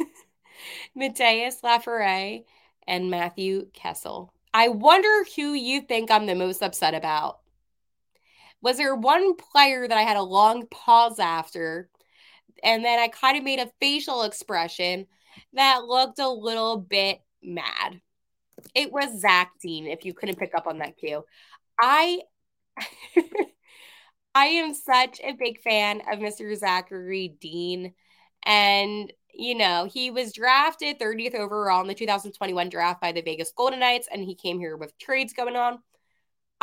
Mathias 0.94 1.60
Laferrière 1.62 2.44
and 2.86 3.10
Matthew 3.10 3.68
Kessel. 3.72 4.32
I 4.52 4.68
wonder 4.68 5.24
who 5.36 5.52
you 5.52 5.80
think 5.82 6.10
I'm 6.10 6.26
the 6.26 6.34
most 6.34 6.62
upset 6.62 6.94
about. 6.94 7.40
Was 8.64 8.78
there 8.78 8.94
one 8.94 9.36
player 9.36 9.86
that 9.86 9.98
I 9.98 10.04
had 10.04 10.16
a 10.16 10.22
long 10.22 10.66
pause 10.68 11.18
after, 11.18 11.90
and 12.62 12.82
then 12.82 12.98
I 12.98 13.08
kind 13.08 13.36
of 13.36 13.44
made 13.44 13.58
a 13.58 13.70
facial 13.78 14.22
expression 14.22 15.06
that 15.52 15.84
looked 15.84 16.18
a 16.18 16.30
little 16.30 16.78
bit 16.78 17.20
mad? 17.42 18.00
It 18.74 18.90
was 18.90 19.20
Zach 19.20 19.52
Dean, 19.60 19.86
if 19.86 20.06
you 20.06 20.14
couldn't 20.14 20.38
pick 20.38 20.54
up 20.54 20.66
on 20.66 20.78
that 20.78 20.96
cue. 20.96 21.22
I 21.78 22.20
I 24.34 24.46
am 24.46 24.72
such 24.72 25.20
a 25.22 25.34
big 25.34 25.60
fan 25.60 26.00
of 26.10 26.20
Mr. 26.20 26.56
Zachary 26.56 27.36
Dean. 27.38 27.92
And 28.46 29.12
you 29.34 29.56
know, 29.56 29.86
he 29.92 30.10
was 30.10 30.32
drafted 30.32 30.98
30th 30.98 31.34
overall 31.34 31.82
in 31.82 31.88
the 31.88 31.94
2021 31.94 32.70
draft 32.70 33.02
by 33.02 33.12
the 33.12 33.20
Vegas 33.20 33.52
Golden 33.54 33.80
Knights, 33.80 34.08
and 34.10 34.24
he 34.24 34.34
came 34.34 34.58
here 34.58 34.78
with 34.78 34.96
trades 34.96 35.34
going 35.34 35.56
on. 35.56 35.80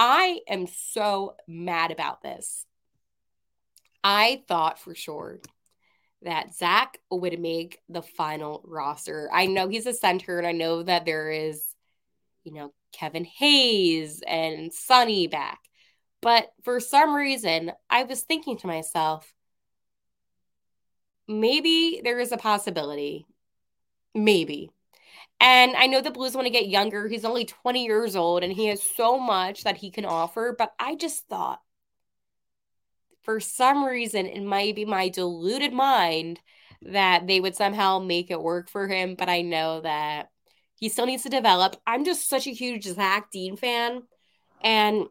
I 0.04 0.40
am 0.48 0.66
so 0.66 1.36
mad 1.48 1.92
about 1.92 2.24
this. 2.24 2.66
I 4.04 4.42
thought 4.48 4.80
for 4.80 4.96
sure 4.96 5.40
that 6.24 6.56
Zach 6.56 6.98
would 7.12 7.40
make 7.40 7.78
the 7.88 8.02
final 8.02 8.64
roster. 8.66 9.30
I 9.32 9.46
know 9.46 9.68
he's 9.68 9.86
a 9.86 9.94
center, 9.94 10.40
and 10.40 10.48
I 10.48 10.54
know 10.54 10.82
that 10.82 11.06
there 11.06 11.30
is, 11.30 11.64
you 12.44 12.52
know, 12.52 12.74
Kevin 12.94 13.26
Hayes 13.26 14.24
and 14.26 14.74
Sonny 14.74 15.28
back. 15.28 15.60
But 16.20 16.52
for 16.64 16.80
some 16.80 17.14
reason, 17.14 17.72
I 17.88 18.02
was 18.02 18.24
thinking 18.24 18.58
to 18.58 18.68
myself, 18.68 19.32
maybe 21.28 22.02
there 22.04 22.18
is 22.18 22.32
a 22.32 22.38
possibility. 22.38 23.28
Maybe. 24.16 24.72
And 25.42 25.76
I 25.76 25.88
know 25.88 26.02
the 26.02 26.12
Blues 26.12 26.36
want 26.36 26.46
to 26.46 26.54
get 26.54 26.70
younger. 26.70 27.08
He's 27.08 27.26
only 27.26 27.46
20 27.46 27.84
years 27.84 28.16
old 28.16 28.44
and 28.44 28.54
he 28.54 28.68
has 28.68 28.84
so 28.96 29.18
much 29.18 29.64
that 29.64 29.76
he 29.76 29.90
can 29.90 30.06
offer. 30.06 30.56
But 30.56 30.72
I 30.80 30.96
just 30.96 31.28
thought, 31.28 31.60
for 33.24 33.40
some 33.40 33.84
reason, 33.84 34.28
it 34.28 34.44
might 34.44 34.76
be 34.76 34.86
my 34.86 35.10
deluded 35.10 35.74
mind 35.74 36.40
that 36.84 37.26
they 37.26 37.40
would 37.40 37.56
somehow 37.56 37.98
make 37.98 38.30
it 38.30 38.42
work 38.42 38.70
for 38.70 38.88
him. 38.88 39.16
But 39.16 39.30
I 39.30 39.42
know 39.42 39.82
that 39.82 40.30
he 40.76 40.90
still 40.90 41.08
needs 41.08 41.24
to 41.24 41.30
develop. 41.30 41.76
I'm 41.88 42.06
just 42.06 42.30
such 42.30 42.46
a 42.46 42.52
huge 42.52 42.86
Zach 42.86 43.32
Dean 43.32 43.56
fan. 43.56 44.04
And 44.64 45.08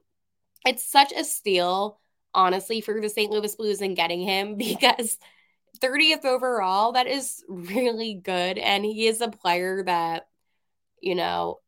it's 0.65 0.89
such 0.89 1.13
a 1.13 1.25
steal, 1.25 1.99
honestly, 2.35 2.81
for 2.81 3.01
the 3.01 3.09
St. 3.09 3.33
Louis 3.33 3.57
Blues 3.57 3.81
and 3.81 3.97
getting 3.97 4.21
him 4.21 4.55
because 4.57 5.19
30th 5.81 6.25
overall. 6.25 6.93
That 6.93 7.07
is 7.07 7.43
really 7.49 8.15
good. 8.15 8.59
And 8.59 8.85
he 8.85 9.07
is 9.07 9.21
a 9.21 9.29
player 9.29 9.83
that, 9.85 10.27
you 11.01 11.15
know, 11.15 11.59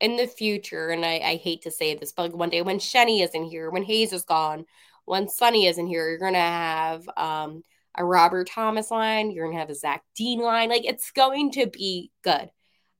in 0.00 0.16
the 0.16 0.26
future, 0.26 0.88
and 0.88 1.04
I, 1.04 1.18
I 1.18 1.36
hate 1.36 1.62
to 1.62 1.70
say 1.70 1.94
this, 1.94 2.12
but 2.12 2.22
like 2.22 2.34
one 2.34 2.50
day 2.50 2.62
when 2.62 2.78
Shenny 2.78 3.22
isn't 3.22 3.44
here, 3.44 3.70
when 3.70 3.84
Hayes 3.84 4.12
is 4.12 4.24
gone, 4.24 4.66
when 5.04 5.28
Sonny 5.28 5.66
isn't 5.66 5.86
here, 5.86 6.08
you're 6.08 6.18
going 6.18 6.32
to 6.34 6.38
have 6.38 7.08
um, 7.16 7.62
a 7.96 8.04
Robert 8.04 8.48
Thomas 8.48 8.90
line. 8.90 9.30
You're 9.30 9.46
going 9.46 9.56
to 9.56 9.60
have 9.60 9.70
a 9.70 9.74
Zach 9.74 10.02
Dean 10.16 10.40
line. 10.40 10.68
Like 10.68 10.84
it's 10.84 11.10
going 11.10 11.52
to 11.52 11.66
be 11.66 12.10
good. 12.22 12.50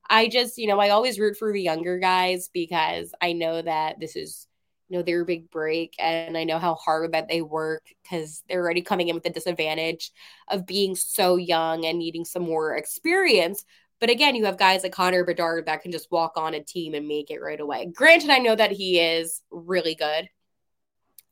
I 0.09 0.29
just, 0.29 0.59
you 0.59 0.67
know, 0.67 0.79
I 0.79 0.91
always 0.91 1.19
root 1.19 1.37
for 1.37 1.53
the 1.53 1.63
younger 1.63 1.99
guys 1.99 2.51
because 2.53 3.13
I 3.21 3.33
know 3.33 3.63
that 3.63 3.99
this 4.01 4.17
is, 4.17 4.47
know 4.93 5.03
their 5.03 5.25
big 5.25 5.51
break 5.51 5.95
and 5.99 6.37
I 6.37 6.45
know 6.45 6.59
how 6.59 6.75
hard 6.75 7.13
that 7.13 7.29
they 7.29 7.43
work 7.43 7.85
because 8.03 8.43
they're 8.49 8.61
already 8.61 8.83
coming 8.83 9.09
in 9.09 9.15
with 9.15 9.25
the 9.25 9.31
disadvantage 9.31 10.13
of 10.49 10.67
being 10.67 10.95
so 10.95 11.37
young 11.37 11.85
and 11.85 11.99
needing 11.99 12.25
some 12.25 12.43
more 12.43 12.77
experience. 12.77 13.65
But 14.01 14.11
again, 14.11 14.35
you 14.35 14.45
have 14.47 14.59
guys 14.59 14.83
like 14.83 14.93
Connor 14.93 15.25
Bedard 15.25 15.67
that 15.67 15.83
can 15.83 15.93
just 15.93 16.11
walk 16.11 16.33
on 16.37 16.55
a 16.55 16.63
team 16.63 16.95
and 16.95 17.07
make 17.07 17.31
it 17.31 17.41
right 17.41 17.61
away. 17.61 17.87
Granted, 17.87 18.31
I 18.31 18.39
know 18.39 18.55
that 18.55 18.73
he 18.73 18.99
is 18.99 19.43
really 19.51 19.95
good. 19.95 20.29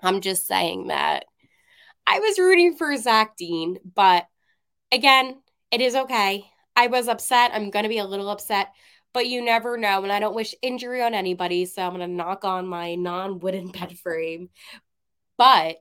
I'm 0.02 0.20
just 0.20 0.46
saying 0.46 0.88
that 0.88 1.24
I 2.06 2.20
was 2.20 2.38
rooting 2.38 2.76
for 2.76 2.96
Zach 2.96 3.36
Dean, 3.36 3.78
but 3.94 4.26
again, 4.92 5.42
it 5.70 5.80
is 5.80 5.94
okay. 5.94 6.44
I 6.76 6.86
was 6.86 7.08
upset. 7.08 7.50
I'm 7.52 7.70
going 7.70 7.82
to 7.82 7.88
be 7.88 7.98
a 7.98 8.04
little 8.04 8.30
upset 8.30 8.72
but 9.12 9.26
you 9.26 9.42
never 9.44 9.76
know. 9.76 10.02
And 10.02 10.12
I 10.12 10.20
don't 10.20 10.34
wish 10.34 10.54
injury 10.62 11.02
on 11.02 11.14
anybody. 11.14 11.64
So 11.66 11.82
I'm 11.82 11.94
going 11.94 12.08
to 12.08 12.14
knock 12.14 12.44
on 12.44 12.66
my 12.66 12.94
non 12.94 13.40
wooden 13.40 13.68
bed 13.72 13.98
frame. 13.98 14.50
But 15.36 15.76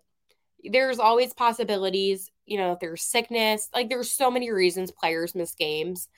there's 0.63 0.99
always 0.99 1.33
possibilities, 1.33 2.31
you 2.45 2.57
know, 2.57 2.73
if 2.73 2.79
there's 2.79 3.03
sickness, 3.03 3.69
like 3.73 3.89
there's 3.89 4.11
so 4.11 4.31
many 4.31 4.51
reasons 4.51 4.91
players 4.91 5.35
miss 5.35 5.55
games. 5.55 6.09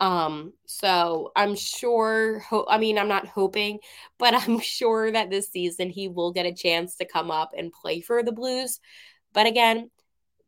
Um, 0.00 0.52
so 0.66 1.32
I'm 1.36 1.54
sure, 1.56 2.40
ho- 2.40 2.66
I 2.68 2.78
mean, 2.78 2.98
I'm 2.98 3.08
not 3.08 3.26
hoping, 3.26 3.78
but 4.18 4.34
I'm 4.34 4.60
sure 4.60 5.10
that 5.12 5.30
this 5.30 5.50
season 5.50 5.90
he 5.90 6.08
will 6.08 6.32
get 6.32 6.46
a 6.46 6.54
chance 6.54 6.96
to 6.96 7.06
come 7.06 7.30
up 7.30 7.52
and 7.56 7.72
play 7.72 8.00
for 8.00 8.22
the 8.22 8.32
Blues. 8.32 8.80
But 9.32 9.46
again, 9.46 9.90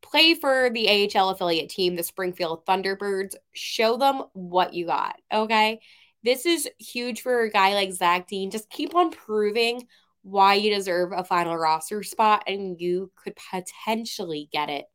play 0.02 0.34
for 0.34 0.70
the 0.70 1.10
AHL 1.14 1.30
affiliate 1.30 1.70
team, 1.70 1.96
the 1.96 2.02
Springfield 2.02 2.64
Thunderbirds. 2.66 3.34
Show 3.52 3.96
them 3.96 4.22
what 4.32 4.74
you 4.74 4.86
got. 4.86 5.16
Okay. 5.32 5.80
This 6.22 6.46
is 6.46 6.68
huge 6.78 7.20
for 7.20 7.42
a 7.42 7.50
guy 7.50 7.74
like 7.74 7.92
Zach 7.92 8.26
Dean. 8.26 8.50
Just 8.50 8.70
keep 8.70 8.94
on 8.94 9.10
proving 9.10 9.86
why 10.22 10.54
you 10.54 10.74
deserve 10.74 11.12
a 11.12 11.22
final 11.22 11.56
roster 11.56 12.02
spot 12.02 12.44
and 12.48 12.80
you 12.80 13.12
could 13.14 13.34
potentially 13.50 14.48
get 14.52 14.68
it. 14.68 14.86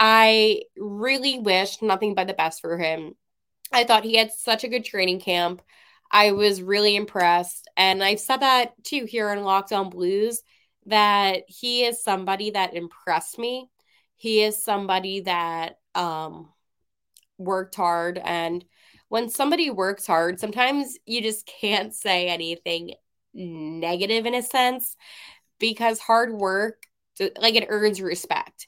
I 0.00 0.62
really 0.76 1.38
wish 1.38 1.80
nothing 1.80 2.14
but 2.14 2.26
the 2.26 2.34
best 2.34 2.60
for 2.60 2.76
him. 2.76 3.14
I 3.72 3.84
thought 3.84 4.04
he 4.04 4.16
had 4.16 4.32
such 4.32 4.64
a 4.64 4.68
good 4.68 4.84
training 4.84 5.20
camp. 5.20 5.62
I 6.10 6.32
was 6.32 6.62
really 6.62 6.96
impressed. 6.96 7.68
And 7.76 8.02
I've 8.02 8.20
said 8.20 8.38
that 8.38 8.72
too 8.82 9.04
here 9.04 9.30
in 9.32 9.44
Locked 9.44 9.72
On 9.72 9.90
Blues 9.90 10.42
that 10.86 11.42
he 11.46 11.84
is 11.84 12.02
somebody 12.02 12.50
that 12.50 12.74
impressed 12.74 13.38
me 13.38 13.68
he 14.18 14.42
is 14.42 14.62
somebody 14.62 15.20
that 15.20 15.78
um, 15.94 16.48
worked 17.38 17.76
hard. 17.76 18.18
And 18.22 18.64
when 19.08 19.30
somebody 19.30 19.70
works 19.70 20.06
hard, 20.06 20.38
sometimes 20.40 20.98
you 21.06 21.22
just 21.22 21.46
can't 21.46 21.94
say 21.94 22.28
anything 22.28 22.94
negative 23.32 24.26
in 24.26 24.34
a 24.34 24.42
sense 24.42 24.96
because 25.60 26.00
hard 26.00 26.32
work, 26.32 26.82
like 27.40 27.54
it 27.54 27.66
earns 27.68 28.00
respect. 28.00 28.66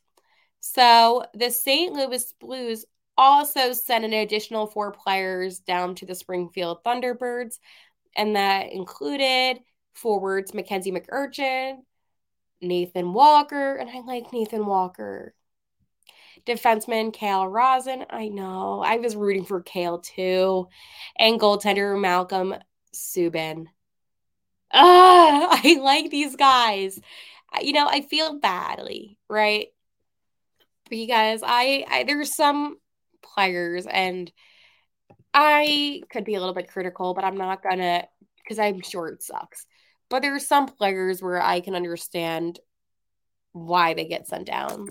So 0.61 1.25
the 1.35 1.50
St. 1.50 1.92
Louis 1.92 2.33
Blues 2.40 2.85
also 3.19 3.73
sent 3.73 4.04
an 4.04 4.12
additional 4.12 4.69
four 4.69 4.92
players 4.92 5.59
down 5.59 5.97
to 5.97 6.07
the 6.07 6.14
Springfield 6.14 6.85
Thunderbirds, 6.85 7.59
and 8.16 8.37
that 8.37 8.73
included 8.73 9.59
forwards 9.95 10.54
Mackenzie 10.54 10.92
MacEachern, 10.92 11.78
Nathan 12.62 13.12
Walker, 13.12 13.75
and 13.75 13.90
I 13.90 14.00
like 14.00 14.33
Nathan 14.33 14.64
Walker 14.64 15.35
defenseman 16.47 17.12
Calle 17.12 17.49
Rosén. 17.49 18.06
I 18.11 18.28
know. 18.28 18.82
I 18.85 18.97
was 18.97 19.16
rooting 19.16 19.44
for 19.44 19.62
Kale 19.62 19.99
too. 19.99 20.68
And 21.18 21.40
goaltender 21.40 22.00
Malcolm 22.00 22.54
Subban. 22.94 23.66
Ah, 24.73 25.49
I 25.64 25.78
like 25.80 26.11
these 26.11 26.37
guys. 26.37 27.00
You 27.61 27.73
know, 27.73 27.87
I 27.88 28.02
feel 28.02 28.38
badly, 28.38 29.18
right? 29.28 29.68
Because 30.88 31.42
I, 31.44 31.85
I 31.88 32.04
there's 32.04 32.35
some 32.35 32.78
players 33.23 33.87
and 33.87 34.30
I 35.32 36.02
could 36.11 36.25
be 36.25 36.35
a 36.35 36.40
little 36.40 36.54
bit 36.54 36.68
critical, 36.68 37.14
but 37.14 37.25
I'm 37.25 37.37
not 37.37 37.62
gonna 37.62 38.06
because 38.42 38.59
I'm 38.59 38.80
sure 38.80 39.09
it 39.09 39.23
sucks. 39.23 39.66
But 40.09 40.23
there 40.23 40.35
are 40.35 40.40
some 40.40 40.66
players 40.66 41.23
where 41.23 41.40
I 41.40 41.61
can 41.61 41.76
understand 41.76 42.59
why 43.52 43.94
they 43.94 44.06
get 44.06 44.26
sent 44.26 44.47
down 44.47 44.90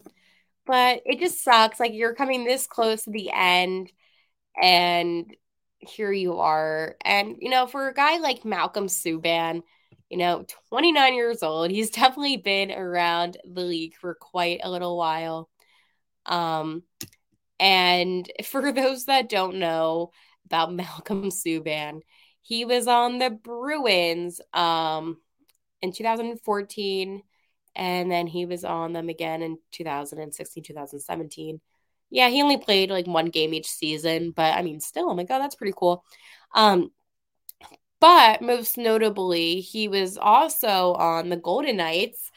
but 0.69 1.01
it 1.03 1.19
just 1.19 1.43
sucks. 1.43 1.79
Like 1.79 1.93
you're 1.93 2.13
coming 2.13 2.43
this 2.45 2.67
close 2.67 3.03
to 3.05 3.11
the 3.11 3.31
end, 3.33 3.91
and 4.61 5.35
here 5.79 6.11
you 6.11 6.37
are. 6.37 6.95
And 7.03 7.37
you 7.39 7.49
know, 7.49 7.65
for 7.65 7.87
a 7.87 7.93
guy 7.93 8.19
like 8.19 8.45
Malcolm 8.45 8.85
Subban, 8.85 9.63
you 10.11 10.17
know, 10.19 10.45
29 10.69 11.15
years 11.15 11.41
old, 11.41 11.71
he's 11.71 11.89
definitely 11.89 12.37
been 12.37 12.71
around 12.71 13.37
the 13.51 13.61
league 13.61 13.95
for 13.95 14.13
quite 14.13 14.59
a 14.63 14.69
little 14.69 14.95
while. 14.95 15.49
Um, 16.27 16.83
and 17.59 18.31
for 18.45 18.71
those 18.71 19.05
that 19.05 19.27
don't 19.27 19.55
know 19.57 20.11
about 20.45 20.71
Malcolm 20.75 21.31
Subban, 21.31 22.01
he 22.43 22.63
was 22.63 22.87
on 22.87 23.17
the 23.17 23.31
Bruins 23.31 24.39
um 24.53 25.17
in 25.81 25.93
2014 25.93 27.23
and 27.79 28.11
then 28.11 28.27
he 28.27 28.45
was 28.45 28.65
on 28.65 28.91
them 28.91 29.07
again 29.07 29.41
in 29.41 29.57
2016 29.71 30.63
2017 30.63 31.61
yeah 32.09 32.27
he 32.27 32.43
only 32.43 32.57
played 32.57 32.91
like 32.91 33.07
one 33.07 33.27
game 33.27 33.53
each 33.53 33.69
season 33.69 34.31
but 34.31 34.53
i 34.55 34.61
mean 34.61 34.81
still 34.81 35.09
oh 35.09 35.15
my 35.15 35.23
god 35.23 35.39
that's 35.39 35.55
pretty 35.55 35.73
cool. 35.75 36.03
Um 36.53 36.91
but 38.01 38.41
most 38.41 38.77
notably 38.77 39.61
he 39.61 39.87
was 39.87 40.17
also 40.17 40.93
on 40.93 41.29
the 41.29 41.37
golden 41.37 41.77
knights 41.77 42.31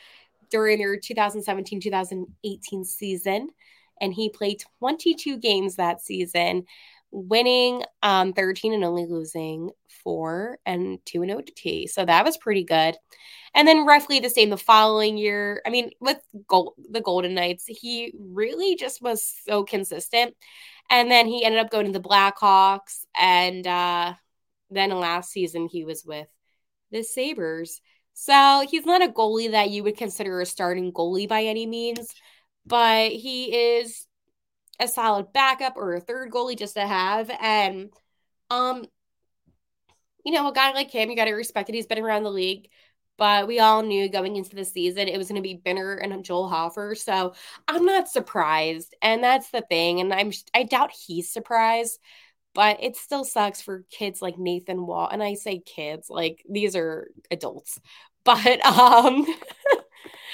during 0.50 0.78
their 0.78 0.98
2017-2018 0.98 2.84
season 2.84 3.48
and 4.00 4.14
he 4.14 4.28
played 4.28 4.62
22 4.78 5.38
games 5.38 5.76
that 5.76 6.00
season 6.00 6.64
winning 7.12 7.82
um 8.02 8.32
13 8.32 8.72
and 8.72 8.84
only 8.84 9.06
losing 9.06 9.70
4 10.02 10.58
and 10.66 10.98
2 11.04 11.22
and 11.22 11.30
OT 11.30 11.86
so 11.86 12.04
that 12.04 12.24
was 12.24 12.38
pretty 12.38 12.64
good 12.64 12.96
and 13.54 13.68
then 13.68 13.84
roughly 13.84 14.18
the 14.18 14.30
same 14.30 14.50
the 14.50 14.56
following 14.56 15.18
year. 15.18 15.62
I 15.66 15.70
mean, 15.70 15.90
with 16.00 16.18
Gold, 16.48 16.74
the 16.90 17.00
Golden 17.02 17.34
Knights, 17.34 17.64
he 17.66 18.12
really 18.18 18.76
just 18.76 19.02
was 19.02 19.34
so 19.46 19.64
consistent. 19.64 20.34
And 20.88 21.10
then 21.10 21.26
he 21.26 21.44
ended 21.44 21.60
up 21.60 21.70
going 21.70 21.86
to 21.86 21.92
the 21.92 22.00
Blackhawks. 22.00 23.04
And 23.16 23.66
uh, 23.66 24.14
then 24.70 24.90
last 24.90 25.30
season, 25.30 25.68
he 25.70 25.84
was 25.84 26.04
with 26.04 26.28
the 26.90 27.02
Sabres. 27.02 27.80
So 28.14 28.66
he's 28.70 28.86
not 28.86 29.02
a 29.02 29.08
goalie 29.08 29.50
that 29.50 29.70
you 29.70 29.82
would 29.84 29.96
consider 29.96 30.40
a 30.40 30.46
starting 30.46 30.92
goalie 30.92 31.28
by 31.28 31.44
any 31.44 31.66
means, 31.66 32.14
but 32.66 33.10
he 33.10 33.76
is 33.76 34.06
a 34.80 34.88
solid 34.88 35.32
backup 35.32 35.76
or 35.76 35.94
a 35.94 36.00
third 36.00 36.30
goalie 36.30 36.58
just 36.58 36.74
to 36.74 36.86
have. 36.86 37.30
And, 37.40 37.90
um, 38.50 38.86
you 40.24 40.32
know, 40.32 40.48
a 40.48 40.52
guy 40.52 40.72
like 40.72 40.90
him, 40.90 41.10
you 41.10 41.16
got 41.16 41.24
to 41.26 41.32
respect 41.32 41.66
that 41.66 41.74
he's 41.74 41.86
been 41.86 41.98
around 41.98 42.22
the 42.22 42.30
league 42.30 42.68
but 43.18 43.46
we 43.46 43.60
all 43.60 43.82
knew 43.82 44.08
going 44.08 44.36
into 44.36 44.56
the 44.56 44.64
season 44.64 45.08
it 45.08 45.18
was 45.18 45.28
going 45.28 45.40
to 45.40 45.48
be 45.48 45.60
Binner 45.64 46.02
and 46.02 46.24
Joel 46.24 46.48
Hofer. 46.48 46.94
So 46.94 47.34
I'm 47.68 47.84
not 47.84 48.08
surprised. 48.08 48.94
And 49.02 49.22
that's 49.22 49.50
the 49.50 49.60
thing. 49.62 50.00
And 50.00 50.12
I'm 50.12 50.32
I 50.54 50.64
doubt 50.64 50.90
he's 50.90 51.32
surprised, 51.32 52.00
but 52.54 52.82
it 52.82 52.96
still 52.96 53.24
sucks 53.24 53.60
for 53.62 53.84
kids 53.90 54.22
like 54.22 54.38
Nathan 54.38 54.86
Wall. 54.86 55.08
And 55.08 55.22
I 55.22 55.34
say 55.34 55.60
kids, 55.60 56.08
like 56.10 56.44
these 56.50 56.74
are 56.74 57.08
adults. 57.30 57.78
But 58.24 58.64
um 58.66 59.26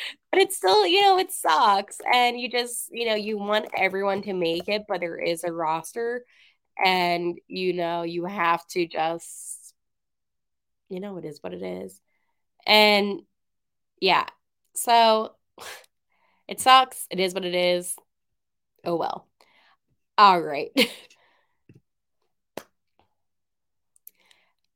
but 0.31 0.41
it's 0.41 0.57
still, 0.57 0.87
you 0.87 1.03
know, 1.03 1.19
it 1.19 1.33
sucks. 1.33 1.99
And 2.13 2.39
you 2.41 2.51
just, 2.51 2.89
you 2.93 3.07
know, 3.07 3.15
you 3.15 3.39
want 3.39 3.69
everyone 3.77 4.23
to 4.23 4.33
make 4.35 4.69
it, 4.69 4.85
but 4.89 5.01
there 5.01 5.19
is 5.19 5.45
a 5.45 5.53
roster. 5.53 6.25
And 6.85 7.39
you 7.49 7.73
know, 7.73 8.03
you 8.03 8.25
have 8.25 8.67
to 8.69 8.87
just 8.87 9.75
you 10.89 11.01
know, 11.01 11.17
it 11.19 11.25
is 11.25 11.43
what 11.43 11.53
it 11.53 11.63
is. 11.63 12.01
And 12.67 13.23
yeah, 14.01 14.27
so 14.75 15.35
it 16.49 16.61
sucks. 16.61 17.07
It 17.11 17.21
is 17.21 17.35
what 17.35 17.45
it 17.45 17.55
is. 17.55 17.95
Oh 18.85 18.97
well. 18.97 19.27
All 20.17 20.41
right. 20.41 20.71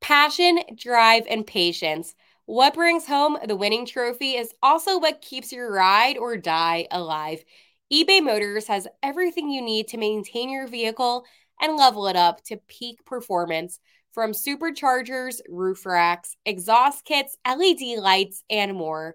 Passion, 0.01 0.59
drive, 0.77 1.25
and 1.31 1.47
patience. 1.47 2.15
What 2.47 2.75
brings 2.75 3.07
home 3.07 3.39
the 3.47 3.57
winning 3.57 3.87
trophy 3.87 4.33
is 4.33 4.53
also 4.63 4.99
what 4.99 5.21
keeps 5.21 5.53
your 5.53 5.73
ride 5.73 6.19
or 6.19 6.37
die 6.37 6.89
alive. 6.91 7.45
eBay 7.93 8.23
Motors 8.23 8.67
has 8.67 8.89
everything 9.03 9.49
you 9.49 9.63
need 9.63 9.89
to 9.89 9.97
maintain 9.97 10.51
your 10.51 10.67
vehicle 10.67 11.25
and 11.61 11.77
level 11.77 12.09
it 12.09 12.17
up 12.17 12.43
to 12.45 12.57
peak 12.67 13.05
performance 13.05 13.79
from 14.11 14.33
superchargers, 14.33 15.41
roof 15.49 15.87
racks, 15.87 16.37
exhaust 16.45 17.05
kits, 17.05 17.37
LED 17.47 17.99
lights, 17.99 18.43
and 18.51 18.75
more. 18.75 19.15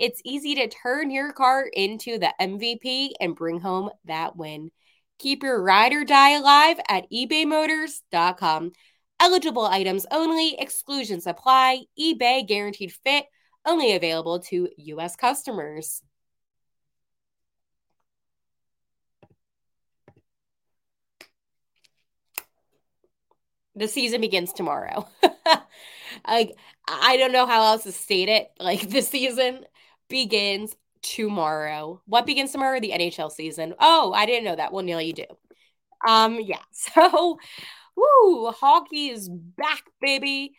it's 0.00 0.22
easy 0.24 0.54
to 0.56 0.68
turn 0.68 1.10
your 1.10 1.32
car 1.32 1.66
into 1.70 2.18
the 2.18 2.32
MVP 2.40 3.10
and 3.20 3.36
bring 3.36 3.60
home 3.60 3.90
that 4.06 4.34
win. 4.34 4.70
Keep 5.18 5.42
your 5.42 5.62
ride 5.62 5.92
or 5.92 6.04
die 6.04 6.30
alive 6.30 6.80
at 6.88 7.04
ebaymotors.com. 7.12 8.72
Eligible 9.20 9.66
items 9.66 10.06
only, 10.10 10.56
exclusions 10.58 11.26
apply, 11.26 11.82
eBay 12.00 12.48
guaranteed 12.48 12.92
fit, 13.04 13.26
only 13.66 13.94
available 13.94 14.40
to 14.40 14.68
U.S. 14.78 15.16
customers. 15.16 16.02
The 23.74 23.86
season 23.86 24.22
begins 24.22 24.54
tomorrow. 24.54 25.06
like 26.26 26.56
I 26.88 27.18
don't 27.18 27.32
know 27.32 27.46
how 27.46 27.64
else 27.64 27.84
to 27.84 27.92
state 27.92 28.30
it. 28.30 28.50
Like 28.58 28.88
the 28.88 29.02
season 29.02 29.64
begins 30.10 30.76
tomorrow. 31.02 32.02
What 32.04 32.26
begins 32.26 32.52
tomorrow? 32.52 32.80
The 32.80 32.92
NHL 32.92 33.32
season. 33.32 33.74
Oh, 33.80 34.12
I 34.12 34.26
didn't 34.26 34.44
know 34.44 34.56
that. 34.56 34.72
Well, 34.72 34.84
Neil, 34.84 35.00
you 35.00 35.14
do. 35.14 35.24
Um, 36.06 36.38
yeah. 36.40 36.60
So, 36.72 37.38
woo, 37.96 38.50
hockey 38.50 39.08
is 39.08 39.28
back, 39.28 39.84
baby, 40.00 40.54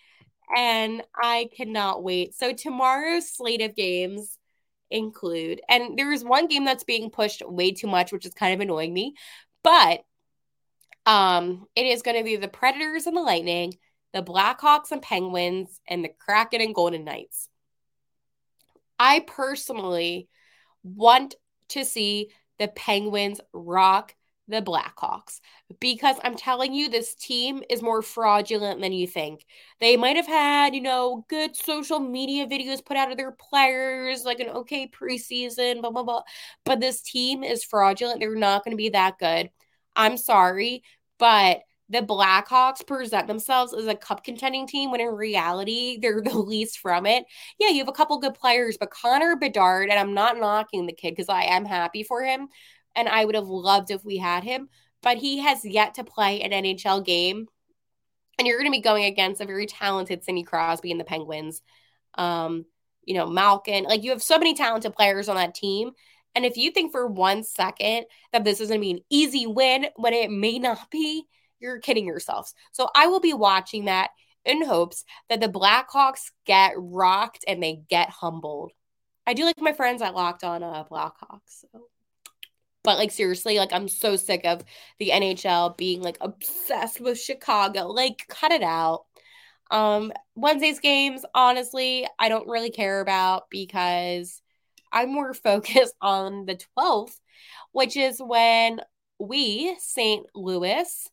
and 0.55 1.03
I 1.15 1.49
cannot 1.55 2.03
wait. 2.03 2.35
So 2.35 2.53
tomorrow's 2.53 3.29
slate 3.29 3.61
of 3.61 3.75
games 3.75 4.37
include, 4.89 5.61
and 5.69 5.97
there 5.97 6.11
is 6.11 6.23
one 6.23 6.47
game 6.47 6.65
that's 6.65 6.83
being 6.83 7.09
pushed 7.09 7.41
way 7.45 7.71
too 7.71 7.87
much, 7.87 8.11
which 8.11 8.25
is 8.25 8.33
kind 8.33 8.53
of 8.53 8.59
annoying 8.59 8.93
me, 8.93 9.15
but 9.63 10.01
um, 11.05 11.65
it 11.75 11.87
is 11.87 12.01
going 12.01 12.17
to 12.17 12.23
be 12.23 12.35
the 12.35 12.47
Predators 12.47 13.07
and 13.07 13.17
the 13.17 13.21
Lightning, 13.21 13.73
the 14.13 14.21
Blackhawks 14.21 14.91
and 14.91 15.01
Penguins, 15.01 15.79
and 15.87 16.03
the 16.03 16.11
Kraken 16.19 16.61
and 16.61 16.75
Golden 16.75 17.03
Knights. 17.03 17.47
I 19.03 19.21
personally 19.25 20.29
want 20.83 21.33
to 21.69 21.83
see 21.83 22.29
the 22.59 22.67
Penguins 22.67 23.41
rock 23.51 24.13
the 24.47 24.61
Blackhawks 24.61 25.39
because 25.79 26.17
I'm 26.23 26.35
telling 26.35 26.71
you, 26.71 26.87
this 26.87 27.15
team 27.15 27.63
is 27.67 27.81
more 27.81 28.03
fraudulent 28.03 28.79
than 28.79 28.91
you 28.91 29.07
think. 29.07 29.43
They 29.79 29.97
might 29.97 30.17
have 30.17 30.27
had, 30.27 30.75
you 30.75 30.81
know, 30.81 31.25
good 31.29 31.55
social 31.55 31.99
media 31.99 32.45
videos 32.45 32.85
put 32.85 32.95
out 32.95 33.09
of 33.09 33.17
their 33.17 33.31
players, 33.31 34.23
like 34.23 34.39
an 34.39 34.49
okay 34.49 34.87
preseason, 34.87 35.81
blah, 35.81 35.89
blah, 35.89 36.03
blah. 36.03 36.21
But 36.63 36.79
this 36.79 37.01
team 37.01 37.43
is 37.43 37.63
fraudulent. 37.63 38.19
They're 38.19 38.35
not 38.35 38.63
going 38.63 38.73
to 38.73 38.77
be 38.77 38.89
that 38.89 39.17
good. 39.17 39.49
I'm 39.95 40.15
sorry, 40.15 40.83
but 41.17 41.61
the 41.91 42.01
Blackhawks 42.01 42.87
present 42.87 43.27
themselves 43.27 43.73
as 43.73 43.85
a 43.85 43.95
cup 43.95 44.23
contending 44.23 44.65
team 44.65 44.91
when 44.91 45.01
in 45.01 45.07
reality 45.07 45.99
they're 46.01 46.21
the 46.25 46.37
least 46.37 46.79
from 46.79 47.05
it. 47.05 47.25
Yeah, 47.59 47.69
you 47.69 47.79
have 47.79 47.89
a 47.89 47.93
couple 47.93 48.17
good 48.19 48.33
players, 48.33 48.77
but 48.79 48.91
Connor 48.91 49.35
Bedard, 49.35 49.89
and 49.89 49.99
I'm 49.99 50.13
not 50.13 50.37
knocking 50.37 50.85
the 50.85 50.93
kid 50.93 51.11
because 51.11 51.29
I 51.29 51.43
am 51.43 51.65
happy 51.65 52.03
for 52.03 52.23
him 52.23 52.47
and 52.95 53.09
I 53.09 53.25
would 53.25 53.35
have 53.35 53.47
loved 53.47 53.91
if 53.91 54.05
we 54.05 54.17
had 54.17 54.43
him, 54.43 54.69
but 55.03 55.17
he 55.17 55.39
has 55.39 55.65
yet 55.65 55.95
to 55.95 56.03
play 56.03 56.41
an 56.41 56.51
NHL 56.51 57.05
game. 57.05 57.47
And 58.39 58.47
you're 58.47 58.57
going 58.57 58.71
to 58.71 58.77
be 58.77 58.81
going 58.81 59.05
against 59.05 59.41
a 59.41 59.45
very 59.45 59.65
talented 59.65 60.23
Sidney 60.23 60.43
Crosby 60.43 60.91
and 60.91 60.99
the 60.99 61.05
Penguins. 61.05 61.61
Um, 62.15 62.65
you 63.03 63.13
know, 63.13 63.27
Malkin, 63.27 63.83
like 63.83 64.03
you 64.03 64.11
have 64.11 64.23
so 64.23 64.37
many 64.37 64.53
talented 64.55 64.93
players 64.93 65.29
on 65.29 65.35
that 65.35 65.53
team. 65.53 65.91
And 66.33 66.45
if 66.45 66.55
you 66.55 66.71
think 66.71 66.91
for 66.91 67.05
one 67.05 67.43
second 67.43 68.05
that 68.31 68.45
this 68.45 68.61
is 68.61 68.69
going 68.69 68.79
to 68.79 68.85
be 68.85 68.91
an 68.91 69.03
easy 69.09 69.45
win 69.45 69.87
when 69.97 70.13
it 70.13 70.31
may 70.31 70.57
not 70.59 70.89
be, 70.89 71.25
you're 71.61 71.79
kidding 71.79 72.05
yourselves. 72.05 72.53
So 72.71 72.89
I 72.95 73.07
will 73.07 73.19
be 73.19 73.33
watching 73.33 73.85
that 73.85 74.09
in 74.43 74.65
hopes 74.65 75.03
that 75.29 75.39
the 75.39 75.47
Blackhawks 75.47 76.31
get 76.45 76.73
rocked 76.75 77.45
and 77.47 77.61
they 77.61 77.81
get 77.89 78.09
humbled. 78.09 78.71
I 79.27 79.33
do 79.33 79.45
like 79.45 79.61
my 79.61 79.73
friends 79.73 80.01
at 80.01 80.15
Locked 80.15 80.43
On 80.43 80.63
uh, 80.63 80.83
Blackhawks. 80.85 81.65
So. 81.71 81.87
But 82.83 82.97
like 82.97 83.11
seriously, 83.11 83.57
like 83.57 83.71
I'm 83.71 83.87
so 83.87 84.15
sick 84.15 84.41
of 84.45 84.63
the 84.97 85.09
NHL 85.09 85.77
being 85.77 86.01
like 86.01 86.17
obsessed 86.19 86.99
with 86.99 87.19
Chicago. 87.19 87.87
Like 87.87 88.25
cut 88.27 88.51
it 88.51 88.63
out. 88.63 89.05
Um 89.69 90.11
Wednesday's 90.35 90.79
games, 90.79 91.23
honestly, 91.35 92.07
I 92.17 92.29
don't 92.29 92.47
really 92.47 92.71
care 92.71 92.99
about 92.99 93.43
because 93.51 94.41
I'm 94.91 95.13
more 95.13 95.33
focused 95.35 95.95
on 96.01 96.45
the 96.45 96.59
12th, 96.77 97.19
which 97.71 97.95
is 97.95 98.19
when 98.19 98.81
we, 99.19 99.75
St. 99.79 100.25
Louis, 100.33 101.09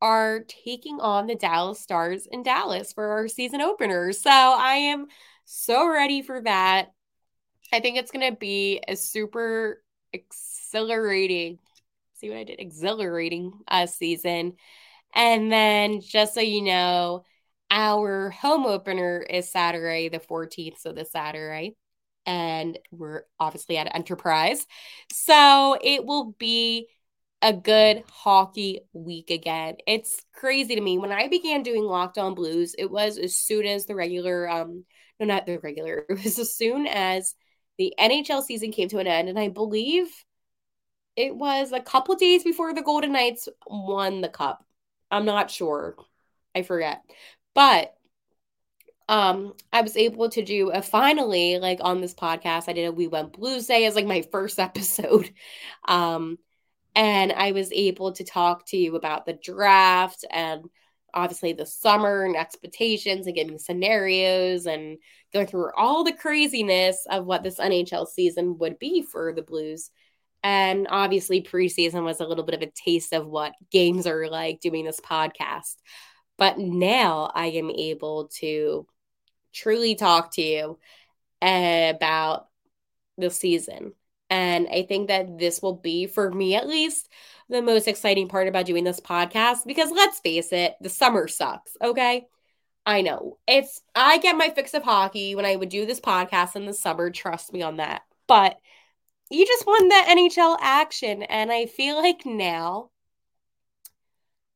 are 0.00 0.40
taking 0.40 1.00
on 1.00 1.26
the 1.26 1.34
Dallas 1.34 1.80
Stars 1.80 2.26
in 2.26 2.42
Dallas 2.42 2.92
for 2.92 3.06
our 3.06 3.28
season 3.28 3.60
opener. 3.60 4.12
So 4.12 4.30
I 4.30 4.74
am 4.74 5.06
so 5.44 5.88
ready 5.88 6.22
for 6.22 6.40
that. 6.42 6.92
I 7.72 7.80
think 7.80 7.96
it's 7.96 8.10
going 8.10 8.30
to 8.30 8.36
be 8.36 8.82
a 8.86 8.96
super 8.96 9.82
exhilarating, 10.12 11.58
see 12.14 12.28
what 12.28 12.38
I 12.38 12.44
did? 12.44 12.60
Exhilarating 12.60 13.52
uh, 13.68 13.86
season. 13.86 14.54
And 15.14 15.50
then 15.50 16.00
just 16.00 16.34
so 16.34 16.40
you 16.40 16.62
know, 16.62 17.24
our 17.70 18.30
home 18.30 18.66
opener 18.66 19.18
is 19.20 19.50
Saturday, 19.50 20.08
the 20.08 20.20
14th. 20.20 20.78
So 20.78 20.92
this 20.92 21.12
Saturday. 21.12 21.76
And 22.26 22.78
we're 22.90 23.24
obviously 23.38 23.76
at 23.76 23.94
Enterprise. 23.94 24.66
So 25.12 25.76
it 25.82 26.06
will 26.06 26.34
be 26.38 26.88
a 27.44 27.52
good 27.52 28.02
hockey 28.10 28.80
week 28.94 29.28
again. 29.30 29.76
It's 29.86 30.24
crazy 30.32 30.76
to 30.76 30.80
me. 30.80 30.96
When 30.96 31.12
I 31.12 31.28
began 31.28 31.62
doing 31.62 31.84
Locked 31.84 32.16
On 32.16 32.34
Blues, 32.34 32.74
it 32.78 32.90
was 32.90 33.18
as 33.18 33.36
soon 33.36 33.66
as 33.66 33.84
the 33.84 33.94
regular, 33.94 34.48
um, 34.48 34.86
no, 35.20 35.26
not 35.26 35.44
the 35.44 35.58
regular, 35.58 36.06
it 36.08 36.24
was 36.24 36.38
as 36.38 36.54
soon 36.54 36.86
as 36.86 37.34
the 37.76 37.92
NHL 38.00 38.42
season 38.42 38.72
came 38.72 38.88
to 38.88 38.98
an 38.98 39.06
end. 39.06 39.28
And 39.28 39.38
I 39.38 39.48
believe 39.50 40.06
it 41.16 41.36
was 41.36 41.70
a 41.70 41.80
couple 41.80 42.14
days 42.14 42.44
before 42.44 42.72
the 42.72 42.82
Golden 42.82 43.12
Knights 43.12 43.46
won 43.66 44.22
the 44.22 44.30
cup. 44.30 44.64
I'm 45.10 45.26
not 45.26 45.50
sure. 45.50 45.96
I 46.54 46.62
forget. 46.62 47.02
But 47.54 47.94
um 49.06 49.52
I 49.70 49.82
was 49.82 49.98
able 49.98 50.30
to 50.30 50.42
do 50.42 50.70
a 50.70 50.80
finally 50.80 51.58
like 51.58 51.80
on 51.82 52.00
this 52.00 52.14
podcast 52.14 52.70
I 52.70 52.72
did 52.72 52.86
a 52.86 52.92
We 52.92 53.06
Went 53.06 53.34
Blues 53.34 53.66
Day 53.66 53.84
as 53.84 53.94
like 53.94 54.06
my 54.06 54.22
first 54.32 54.58
episode. 54.58 55.30
Um 55.86 56.38
and 56.94 57.32
I 57.32 57.52
was 57.52 57.72
able 57.72 58.12
to 58.12 58.24
talk 58.24 58.66
to 58.68 58.76
you 58.76 58.96
about 58.96 59.26
the 59.26 59.32
draft 59.32 60.24
and 60.30 60.64
obviously 61.12 61.52
the 61.52 61.66
summer 61.66 62.24
and 62.24 62.36
expectations 62.36 63.26
and 63.26 63.36
giving 63.36 63.58
scenarios 63.58 64.66
and 64.66 64.98
going 65.32 65.46
through 65.46 65.70
all 65.76 66.04
the 66.04 66.12
craziness 66.12 67.06
of 67.10 67.24
what 67.24 67.42
this 67.42 67.58
NHL 67.58 68.06
season 68.06 68.58
would 68.58 68.78
be 68.78 69.02
for 69.02 69.32
the 69.32 69.42
Blues. 69.42 69.90
And 70.42 70.86
obviously, 70.90 71.42
preseason 71.42 72.04
was 72.04 72.20
a 72.20 72.26
little 72.26 72.44
bit 72.44 72.54
of 72.54 72.62
a 72.62 72.72
taste 72.84 73.12
of 73.12 73.26
what 73.26 73.54
games 73.70 74.06
are 74.06 74.28
like 74.28 74.60
doing 74.60 74.84
this 74.84 75.00
podcast. 75.00 75.76
But 76.36 76.58
now 76.58 77.30
I 77.34 77.46
am 77.46 77.70
able 77.70 78.28
to 78.40 78.86
truly 79.52 79.94
talk 79.94 80.34
to 80.34 80.42
you 80.42 80.78
about 81.40 82.48
the 83.16 83.30
season 83.30 83.92
and 84.34 84.66
I 84.68 84.82
think 84.82 85.06
that 85.06 85.38
this 85.38 85.62
will 85.62 85.76
be, 85.76 86.08
for 86.08 86.28
me 86.28 86.56
at 86.56 86.66
least, 86.66 87.08
the 87.48 87.62
most 87.62 87.86
exciting 87.86 88.26
part 88.26 88.48
about 88.48 88.66
doing 88.66 88.82
this 88.82 88.98
podcast 88.98 89.64
because 89.64 89.92
let's 89.92 90.18
face 90.18 90.52
it, 90.52 90.74
the 90.80 90.88
summer 90.88 91.28
sucks, 91.28 91.76
okay? 91.80 92.26
I 92.84 93.02
know. 93.02 93.38
It's 93.46 93.80
I 93.94 94.18
get 94.18 94.36
my 94.36 94.50
fix 94.50 94.74
of 94.74 94.82
hockey 94.82 95.36
when 95.36 95.44
I 95.44 95.54
would 95.54 95.68
do 95.68 95.86
this 95.86 96.00
podcast 96.00 96.56
in 96.56 96.66
the 96.66 96.74
summer, 96.74 97.10
trust 97.10 97.52
me 97.52 97.62
on 97.62 97.76
that. 97.76 98.02
But 98.26 98.58
you 99.30 99.46
just 99.46 99.68
won 99.68 99.88
the 99.88 100.02
NHL 100.08 100.56
action 100.60 101.22
and 101.22 101.52
I 101.52 101.66
feel 101.66 101.96
like 101.96 102.26
now 102.26 102.90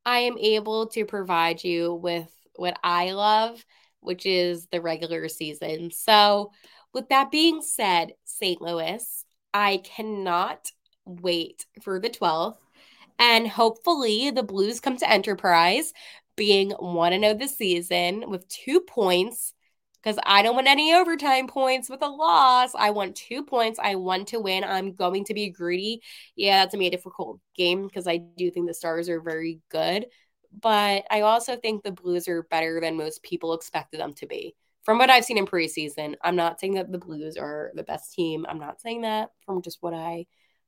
I 0.05 0.19
am 0.19 0.37
able 0.37 0.87
to 0.87 1.05
provide 1.05 1.63
you 1.63 1.93
with 1.93 2.29
what 2.57 2.77
I 2.83 3.11
love, 3.11 3.63
which 4.01 4.25
is 4.25 4.67
the 4.67 4.81
regular 4.81 5.29
season. 5.29 5.91
So, 5.91 6.51
with 6.93 7.07
that 7.09 7.31
being 7.31 7.61
said, 7.61 8.11
St. 8.25 8.61
Louis, 8.61 9.25
I 9.53 9.81
cannot 9.83 10.71
wait 11.05 11.65
for 11.81 11.99
the 11.99 12.09
12th. 12.09 12.57
And 13.17 13.47
hopefully 13.47 14.31
the 14.31 14.43
Blues 14.43 14.79
come 14.79 14.97
to 14.97 15.09
Enterprise 15.09 15.93
being 16.35 16.71
1 16.71 17.19
0 17.19 17.33
this 17.33 17.57
season 17.57 18.29
with 18.29 18.47
two 18.47 18.79
points 18.81 19.53
because 20.01 20.17
I 20.25 20.41
don't 20.41 20.55
want 20.55 20.67
any 20.67 20.93
overtime 20.93 21.47
points 21.47 21.89
with 21.89 22.01
a 22.01 22.07
loss. 22.07 22.71
I 22.75 22.91
want 22.91 23.15
two 23.17 23.43
points. 23.43 23.79
I 23.81 23.95
want 23.95 24.29
to 24.29 24.39
win. 24.39 24.63
I'm 24.63 24.93
going 24.93 25.25
to 25.25 25.33
be 25.33 25.49
greedy. 25.49 26.01
Yeah, 26.35 26.59
that's 26.59 26.73
gonna 26.73 26.83
be 26.83 26.87
a 26.87 26.91
difficult 26.91 27.39
game 27.55 27.85
because 27.85 28.07
I 28.07 28.17
do 28.17 28.49
think 28.49 28.67
the 28.67 28.73
Stars 28.73 29.09
are 29.09 29.19
very 29.21 29.59
good, 29.69 30.05
but 30.61 31.05
I 31.11 31.21
also 31.21 31.57
think 31.57 31.83
the 31.83 31.91
Blues 31.91 32.27
are 32.29 32.43
better 32.43 32.79
than 32.79 32.95
most 32.97 33.23
people 33.23 33.53
expected 33.53 33.99
them 33.99 34.13
to 34.15 34.27
be. 34.27 34.55
From 34.89 34.97
what 34.97 35.11
I've 35.11 35.23
seen 35.23 35.37
in 35.37 35.45
preseason, 35.45 36.15
I'm 36.23 36.35
not 36.35 36.59
saying 36.59 36.73
that 36.73 36.91
the 36.91 36.97
Blues 36.97 37.37
are 37.37 37.71
the 37.75 37.83
best 37.83 38.11
team. 38.11 38.43
I'm 38.49 38.57
not 38.57 38.81
saying 38.81 39.01
that 39.01 39.29
from 39.45 39.61
just 39.61 39.77
what 39.81 39.93
I 39.93 40.25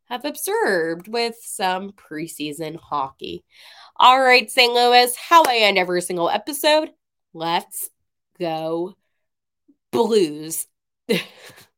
have 0.10 0.26
observed 0.26 1.08
with 1.08 1.38
some 1.42 1.94
preseason 1.94 2.76
hockey. 2.76 3.44
All 3.96 4.22
right, 4.22 4.48
St. 4.48 4.72
Louis, 4.72 5.16
how 5.16 5.42
I 5.42 5.62
end 5.62 5.80
every 5.80 6.04
single 6.04 6.30
episode. 6.30 6.92
Let's 7.34 7.90
go 8.40 8.96
Blues. 9.92 10.68